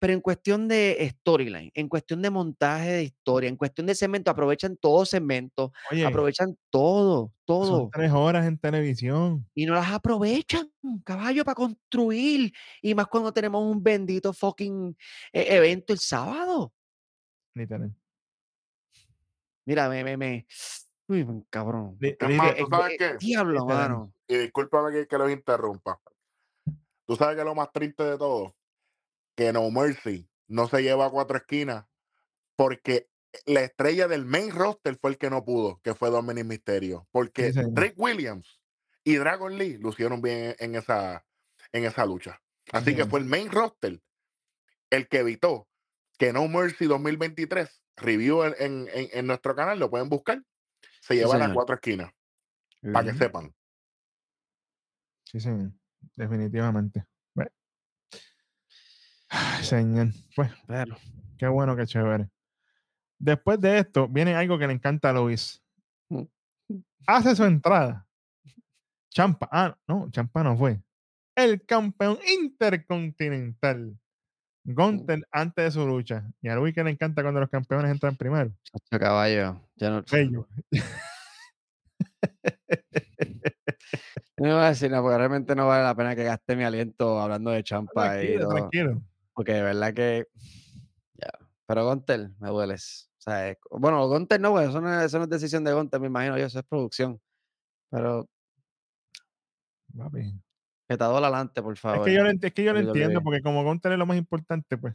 [0.00, 4.30] pero en cuestión de storyline, en cuestión de montaje de historia, en cuestión de segmento,
[4.30, 5.72] aprovechan todo segmento,
[6.06, 7.66] aprovechan todo, todo.
[7.66, 9.46] Son tres horas en televisión.
[9.54, 10.72] Y no las aprovechan,
[11.04, 12.50] caballo, para construir.
[12.80, 14.96] Y más cuando tenemos un bendito fucking
[15.34, 16.72] eh, evento el sábado.
[17.54, 17.94] Literal.
[19.66, 20.46] Mira, me, me, me.
[21.08, 21.98] Uy, cabrón.
[21.98, 22.26] ¿tú
[22.70, 23.16] sabes qué?
[23.20, 24.14] Diablo, mano.
[24.26, 26.00] Y discúlpame que, que los interrumpa.
[27.04, 28.54] Tú sabes que lo más triste de todo
[29.34, 31.86] que No Mercy no se lleva a cuatro esquinas
[32.56, 33.08] porque
[33.46, 37.06] la estrella del main roster fue el que no pudo, que fue Dominic Mysterio.
[37.12, 38.60] Porque Drake Williams
[39.04, 41.24] y Dragon Lee lucieron bien en esa,
[41.72, 42.40] en esa lucha.
[42.72, 44.00] Así que fue el main roster
[44.90, 45.68] el que evitó
[46.18, 50.42] que No Mercy 2023, review en, en, nuestro canal, lo pueden buscar,
[51.00, 52.12] se llevan a cuatro esquinas.
[52.92, 53.54] Para que sepan.
[55.24, 55.50] Sí, sí,
[56.16, 57.06] definitivamente.
[59.62, 60.08] Señor.
[60.34, 60.50] Pues,
[61.38, 62.28] qué bueno, qué chévere.
[63.18, 65.62] Después de esto, viene algo que le encanta a Luis.
[66.08, 66.22] Mm.
[67.06, 68.06] Hace su entrada.
[69.10, 69.48] Champa.
[69.50, 70.80] Ah, no, Champa no fue.
[71.34, 73.96] El campeón intercontinental.
[74.64, 75.22] Gunter mm.
[75.32, 76.30] antes de su lucha.
[76.40, 78.52] Y a Luis que le encanta cuando los campeones entran primero.
[78.90, 79.60] caballo.
[79.76, 80.04] Ya no.
[84.40, 87.20] No voy a decir nada, porque realmente no vale la pena que gaste mi aliento
[87.20, 88.12] hablando de champa.
[88.12, 89.02] Tranquilo, tranquilo.
[89.40, 90.26] Porque de verdad que.
[91.14, 91.30] Ya.
[91.64, 93.10] Pero Gontel, me dueles.
[93.20, 94.68] O sea, bueno, Gontel no, güey.
[94.68, 96.44] Eso, no es, decisión de Gontel, me imagino yo.
[96.44, 97.18] Eso es producción.
[97.88, 98.28] Pero.
[99.96, 100.34] Papi.
[100.86, 102.00] Que te adelante, por favor.
[102.00, 104.76] Es que yo, es que yo lo entiendo, porque como Gontel es lo más importante,
[104.76, 104.94] pues.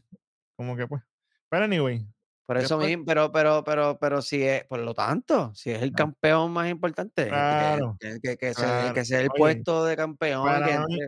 [0.56, 1.02] Como que, pues.
[1.50, 2.08] Pero anyway.
[2.46, 5.92] Por eso mismo, pero, pero, pero, pero si es, por lo tanto, si es el
[5.92, 10.46] campeón más importante, claro, que, que, sea, el puesto de campeón.
[10.46, 11.00] Para, mí,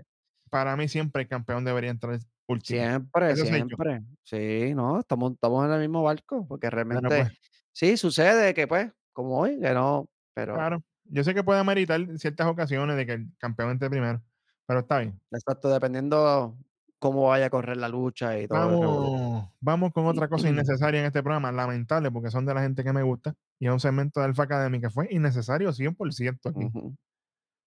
[0.50, 2.20] para mí siempre el campeón debería entrar
[2.64, 4.04] Siempre, siempre.
[4.24, 7.32] Sí, no, estamos, estamos en el mismo barco, porque realmente pues
[7.74, 10.54] sí sucede que, pues, como hoy, que no, pero.
[10.54, 14.22] Claro, yo sé que puede ameritar ciertas ocasiones de que el campeón entre primero,
[14.66, 15.20] pero está bien.
[15.32, 16.58] Exacto, dependiendo
[17.00, 18.58] cómo vaya a correr la lucha y todo.
[18.60, 22.84] Vamos, vamos con otra cosa innecesaria en este programa, lamentable, porque son de la gente
[22.84, 26.96] que me gusta, y es un segmento de Alfa Academy que fue innecesario 100% aquí.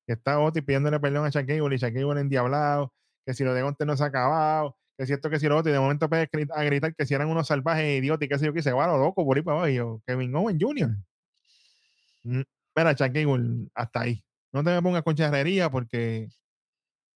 [0.07, 2.93] Que está Oti pidiéndole perdón a Gable y Gable endiablado
[3.25, 5.57] que si lo de Gonte no se ha acabado, que es cierto que si lo
[5.57, 8.39] otro, y de momento puede a gritar que si eran unos salvajes idiotas y que
[8.39, 9.71] sé yo que se va lo loco por ahí para abajo.
[9.71, 10.91] Y yo, Kevin Owen Jr.
[12.69, 13.17] Espera, Chuck
[13.75, 14.23] hasta ahí.
[14.53, 16.29] No te me pongas con charrería porque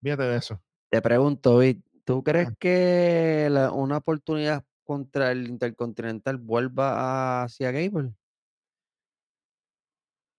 [0.01, 0.61] fíjate de eso.
[0.89, 1.59] Te pregunto,
[2.05, 8.13] ¿tú crees que una oportunidad contra el Intercontinental vuelva hacia Gable?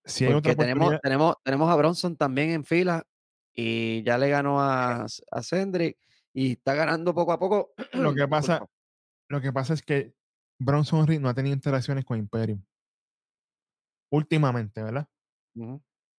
[0.05, 3.05] Si hay Porque tenemos, tenemos, tenemos a Bronson también en fila
[3.57, 5.41] y ya le ganó a, a
[6.35, 7.73] y está ganando poco a poco.
[7.95, 8.65] Lo que pasa,
[9.29, 10.15] lo que pasa es que
[10.61, 12.63] Bronson Reed no ha tenido interacciones con Imperium.
[14.13, 15.09] Últimamente, ¿verdad?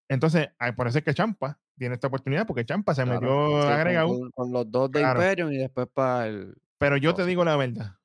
[0.10, 4.30] Entonces, por eso es que Champa tiene esta oportunidad, porque Champa se metió agregado.
[4.34, 6.56] Con, los dos de Imperium y después para el.
[6.80, 7.96] Pero yo te digo la verdad.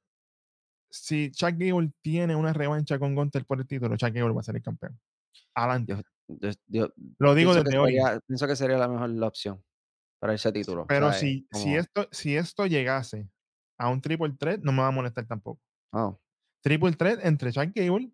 [0.90, 4.44] Si Chuck Gable tiene una revancha con Gunter por el título, Chuck Gable va a
[4.44, 5.00] ser el campeón.
[5.54, 5.96] Adelante.
[7.18, 7.98] Lo digo desde hoy.
[8.26, 9.62] pienso que sería la mejor opción
[10.20, 10.86] para ese título.
[10.86, 13.28] Pero si, si, esto, si esto llegase
[13.76, 15.60] a un triple threat, no me va a molestar tampoco.
[15.92, 16.20] Oh.
[16.62, 18.12] Triple threat entre Chuck Gable,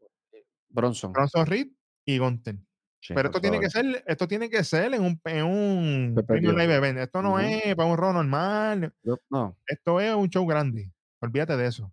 [0.71, 1.69] Bronson, Bronson Reed
[2.07, 2.57] y Gunter.
[3.09, 6.99] Pero esto tiene que ser, esto tiene que ser en un, en un live event.
[6.99, 8.93] Esto no es para un rol normal.
[9.31, 9.57] no.
[9.67, 10.91] Esto es un show grande.
[11.21, 11.93] Olvídate de eso.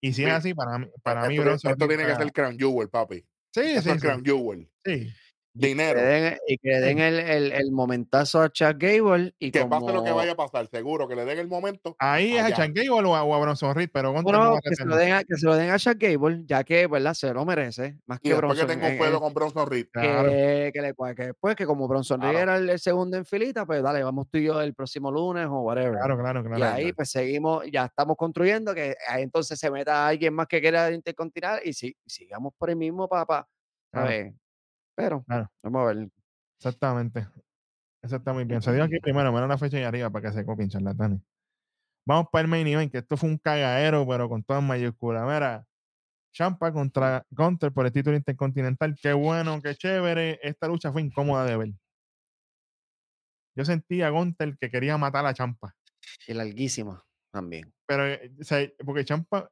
[0.00, 1.72] Y si es así, para mí, para mí Bronson.
[1.72, 3.20] Esto tiene que ser Crown Jewel, papi.
[3.52, 3.98] Sí, sí, es sí.
[3.98, 4.70] Crown Jewel.
[4.84, 5.12] sí.
[5.58, 5.98] Dinero.
[6.00, 9.60] Que den- y que le den el, el, el momentazo a Chuck Gable y Que
[9.60, 9.80] como...
[9.80, 11.96] pase lo que vaya a pasar, seguro, que le den el momento.
[11.98, 12.52] Ahí es a.
[12.52, 15.12] Chan Gable o a, o a Bronson Reed, pero no a que se, lo den
[15.12, 17.14] a, que se lo den a Chuck Gable, ya que, ¿verdad?
[17.14, 17.98] Se lo merece.
[18.06, 18.80] Más Y que después que Bronson.
[18.96, 19.86] tenga un con Bronson Reed.
[19.92, 20.28] Claro.
[20.28, 22.42] que, que le cua- que después que como Bronson Reed Claro.
[22.52, 25.46] era el, el segundo en filita, pues dale, vamos tú y yo el próximo lunes
[25.46, 25.92] o whatever.
[25.92, 26.58] Claro, claro, claro.
[26.58, 30.60] y ahí pues seguimos, ya estamos construyendo que ahí entonces se meta alguien más que
[30.60, 33.46] quiera intercontinental y si, sigamos por el mismo papá,
[33.92, 34.06] Claro.
[34.08, 34.34] ¿sabes?
[34.96, 35.50] Pero Claro.
[35.62, 36.08] vamos a ver.
[36.58, 37.28] Exactamente.
[38.02, 38.62] Eso está muy bien.
[38.62, 41.20] Se dio aquí primero, menos la fecha y arriba para que se copien, charlatanes.
[42.06, 45.24] Vamos para el main event, que esto fue un cagadero, pero con todas mayúsculas.
[45.26, 45.66] Mira,
[46.32, 48.96] Champa contra Gunter por el título intercontinental.
[49.02, 50.38] Qué bueno, qué chévere.
[50.42, 51.68] Esta lucha fue incómoda de ver.
[53.56, 55.74] Yo sentía a Gunter que quería matar a Champa.
[56.28, 57.72] Y larguísima también.
[57.86, 59.50] Pero, eh, o sea, porque Champa,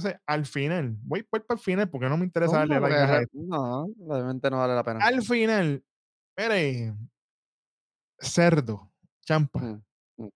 [0.00, 3.12] sea, al final, voy por el final porque no me interesa darle No, like porque
[3.12, 3.38] a re- esto.
[3.38, 5.00] no, realmente no vale la pena.
[5.04, 5.82] Al final,
[6.38, 6.94] mire,
[8.18, 8.92] cerdo,
[9.24, 9.60] Champa.
[9.60, 10.28] Mm,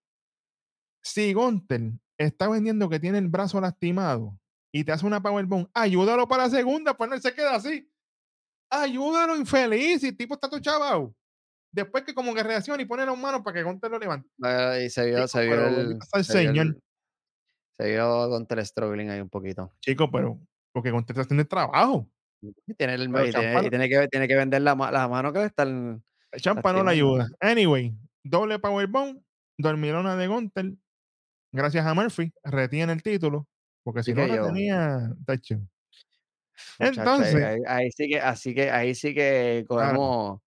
[1.01, 4.37] Si Gunter está vendiendo que tiene el brazo lastimado
[4.73, 7.89] y te hace una powerbomb, ayúdalo para la segunda, pues no se queda así.
[8.69, 11.15] Ayúdalo, infeliz, y el tipo está todo chavao.
[11.71, 14.27] Después que como que reacciona y pone las manos para que Gunter lo levante.
[14.83, 16.77] Y se vio, se vio el, el Señor.
[17.77, 19.73] El- se vio contra el struggling ahí un poquito.
[19.81, 20.39] Chico, pero
[20.71, 22.09] porque haciendo el trabajo.
[22.41, 25.31] Y tiene, el, y tiene, y tiene que, tiene que vender la, ma- la mano
[25.33, 26.03] que le están.
[26.37, 27.23] Champa no le Lastimando.
[27.23, 27.27] ayuda.
[27.39, 29.19] Anyway, doble powerbomb,
[29.57, 30.73] dormilona de Gunter.
[31.51, 33.47] Gracias a Murphy, retiene el título.
[33.83, 35.59] Porque si no que yo- retenía, tacho.
[36.79, 40.39] Entonces, ahí, ahí sí que, así que, ahí sí que cogemos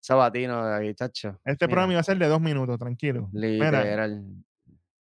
[0.00, 1.40] sabatino de ahí, chacho.
[1.44, 3.28] este Mira, programa iba a ser de dos minutos, tranquilo.
[3.32, 4.24] Mira, Literal.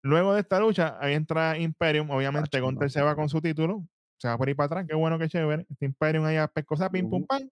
[0.05, 2.09] Luego de esta lucha, ahí entra Imperium.
[2.11, 3.85] Obviamente, Gunter se va con su título.
[4.17, 4.85] Se va por ahí para atrás.
[4.87, 5.65] Qué bueno, qué chévere.
[5.69, 7.27] Este Imperium ahí a pescosa, pim, pum, Ujú.
[7.27, 7.49] pam.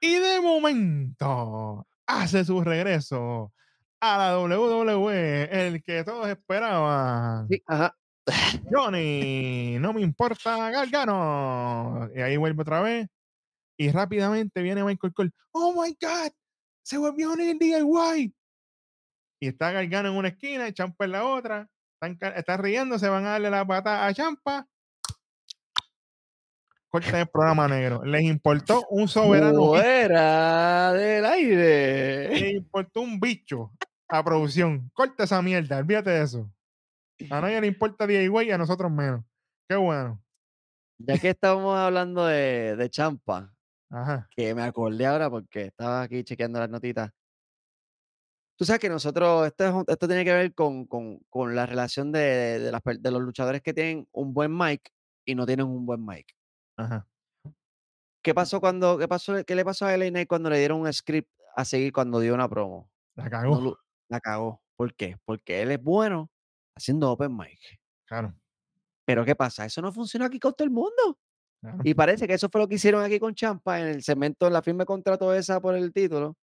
[0.00, 3.52] Y de momento, hace su regreso
[4.00, 7.48] a la WWE, el que todos esperaban.
[7.48, 7.94] Sí, ajá.
[8.70, 12.08] Johnny, no me importa, Gargano.
[12.14, 13.08] Y ahí vuelve otra vez.
[13.76, 15.30] Y rápidamente viene Michael Cole.
[15.52, 16.32] Oh my God,
[16.82, 18.34] se volvió Johnny el DIY.
[19.40, 21.68] Y está Gargano en una esquina y Champa en la otra.
[22.00, 24.66] Están, están riendo, se van a darle la patada a Champa.
[26.90, 28.02] Corta el programa negro.
[28.04, 29.66] Les importó un soberano.
[29.66, 32.28] Fuera del aire.
[32.30, 33.72] Les importó un bicho
[34.08, 34.90] a producción.
[34.94, 36.50] Corta esa mierda, olvídate de eso.
[37.30, 39.22] A nadie le importa DIY y a nosotros menos.
[39.68, 40.22] Qué bueno.
[40.98, 43.52] Ya que estábamos hablando de, de Champa,
[43.90, 44.26] Ajá.
[44.34, 47.10] que me acordé ahora porque estaba aquí chequeando las notitas.
[48.58, 52.58] Tú sabes que nosotros, esto, esto tiene que ver con, con- con la relación de,
[52.58, 54.90] de las per- de los luchadores que tienen un buen mic
[55.24, 56.26] y no tienen un buen mic.
[56.76, 57.06] Ajá.
[58.22, 60.92] ¿Qué pasó cuando, qué pasó, qué le pasó a LA Knight cuando le dieron un
[60.92, 62.90] script a seguir cuando dio una promo?
[63.14, 63.78] La cagó.
[64.08, 64.60] la cagó.
[64.76, 65.16] ¿Por qué?
[65.24, 66.30] Porque él es bueno
[66.76, 67.58] haciendo open mic.
[68.06, 68.34] Claro.
[69.04, 69.64] Pero ¿qué pasa?
[69.64, 71.18] Eso no funciona aquí con todo el mundo.
[71.60, 71.78] claro.
[71.84, 74.52] Y parece que eso fue lo que hicieron aquí con Champa en el segmento, en
[74.52, 76.36] la firma de contrato esa por el título.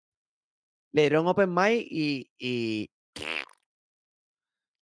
[0.94, 2.90] Le dieron open mic y, y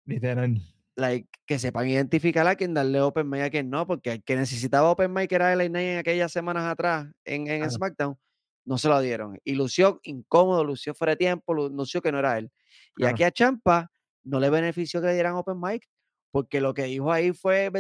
[0.06, 0.58] Literal.
[0.96, 4.24] like, que sepan identificar a quien darle open mic y a quien no, porque el
[4.24, 7.72] que necesitaba open mic era Knight en aquellas semanas atrás en, en Claro.
[7.72, 8.18] SmackDown,
[8.66, 9.38] no se lo dieron.
[9.44, 12.52] Y lució incómodo, lució fuera de tiempo, lu- lució que no era él.
[12.98, 13.92] Y aquí a Champa
[14.24, 15.88] no le benefició que le dieran open mic,
[16.32, 17.72] porque lo que dijo ahí fue,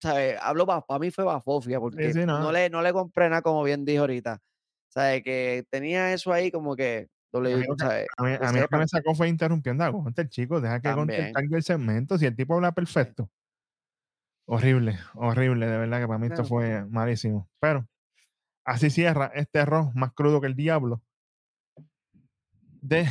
[0.00, 0.36] ¿sabes?
[0.40, 2.38] Hablo para mí fue bafofia, porque sí, no.
[2.40, 2.52] no.
[2.52, 4.40] le, no le compré nada, como bien dijo ahorita.
[4.88, 5.22] ¿Sabes?
[5.24, 8.06] Que tenía eso ahí como que, A mí doble, lo que- ¿sabes?
[8.16, 10.62] A mí, Que a mí lo que me sacó fue interrumpiendo a Gunter, chicos.
[10.62, 10.88] Deja que
[11.32, 12.18] cargue el segmento.
[12.18, 13.30] Si el tipo habla perfecto.
[14.46, 15.66] Horrible, horrible.
[15.66, 17.48] De verdad que para mí esto fue malísimo.
[17.60, 17.86] Pero
[18.64, 21.02] así cierra este arroz más crudo que el diablo
[22.80, 23.06] de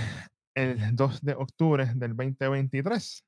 [0.56, 3.24] el 2 de octubre del 2023.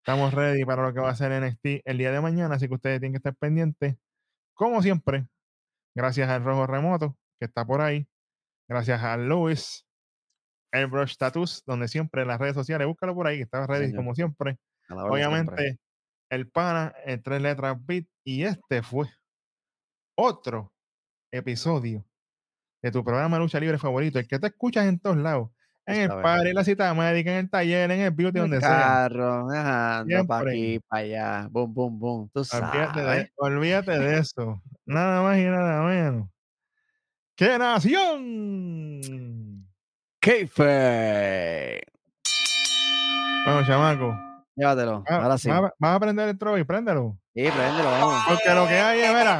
[0.00, 2.74] Estamos ready para lo que va a ser NXT el día de mañana, así que
[2.74, 3.96] ustedes tienen que estar pendientes.
[4.54, 5.28] Como siempre,
[5.94, 8.08] gracias al Rojo Remoto, que está por ahí.
[8.68, 9.86] Gracias a Luis,
[10.72, 13.96] Airbrush Tattoos, donde siempre en las redes sociales, búscalo por ahí, que está ready Señor.
[13.96, 14.58] como siempre.
[14.90, 15.78] Obviamente,
[16.30, 18.04] el pana en tres letras beat.
[18.24, 19.06] Y este fue
[20.16, 20.72] otro
[21.32, 22.04] episodio
[22.82, 25.50] de tu programa de lucha libre favorito, el que te escuchas en todos lados.
[25.86, 28.68] En el party, en la cita médica, en el taller, en el beauty, donde sea.
[28.68, 29.48] carro,
[30.26, 32.30] para aquí, para allá, boom, boom, boom.
[32.34, 33.24] Tú Olvídate sabes.
[33.24, 34.62] de, olvídate de eso.
[34.84, 36.28] Nada más y nada menos.
[37.38, 39.00] ¡Qué nación!
[40.20, 41.80] Keife.
[43.44, 44.12] Bueno, chamaco.
[44.56, 45.04] Llévatelo.
[45.08, 45.48] va- Ahora sí.
[45.48, 47.16] va- Vas a prender el troll, préndelo.
[47.32, 48.24] Sí, préndelo, vamos.
[48.26, 49.38] Porque lo que hay es, mira.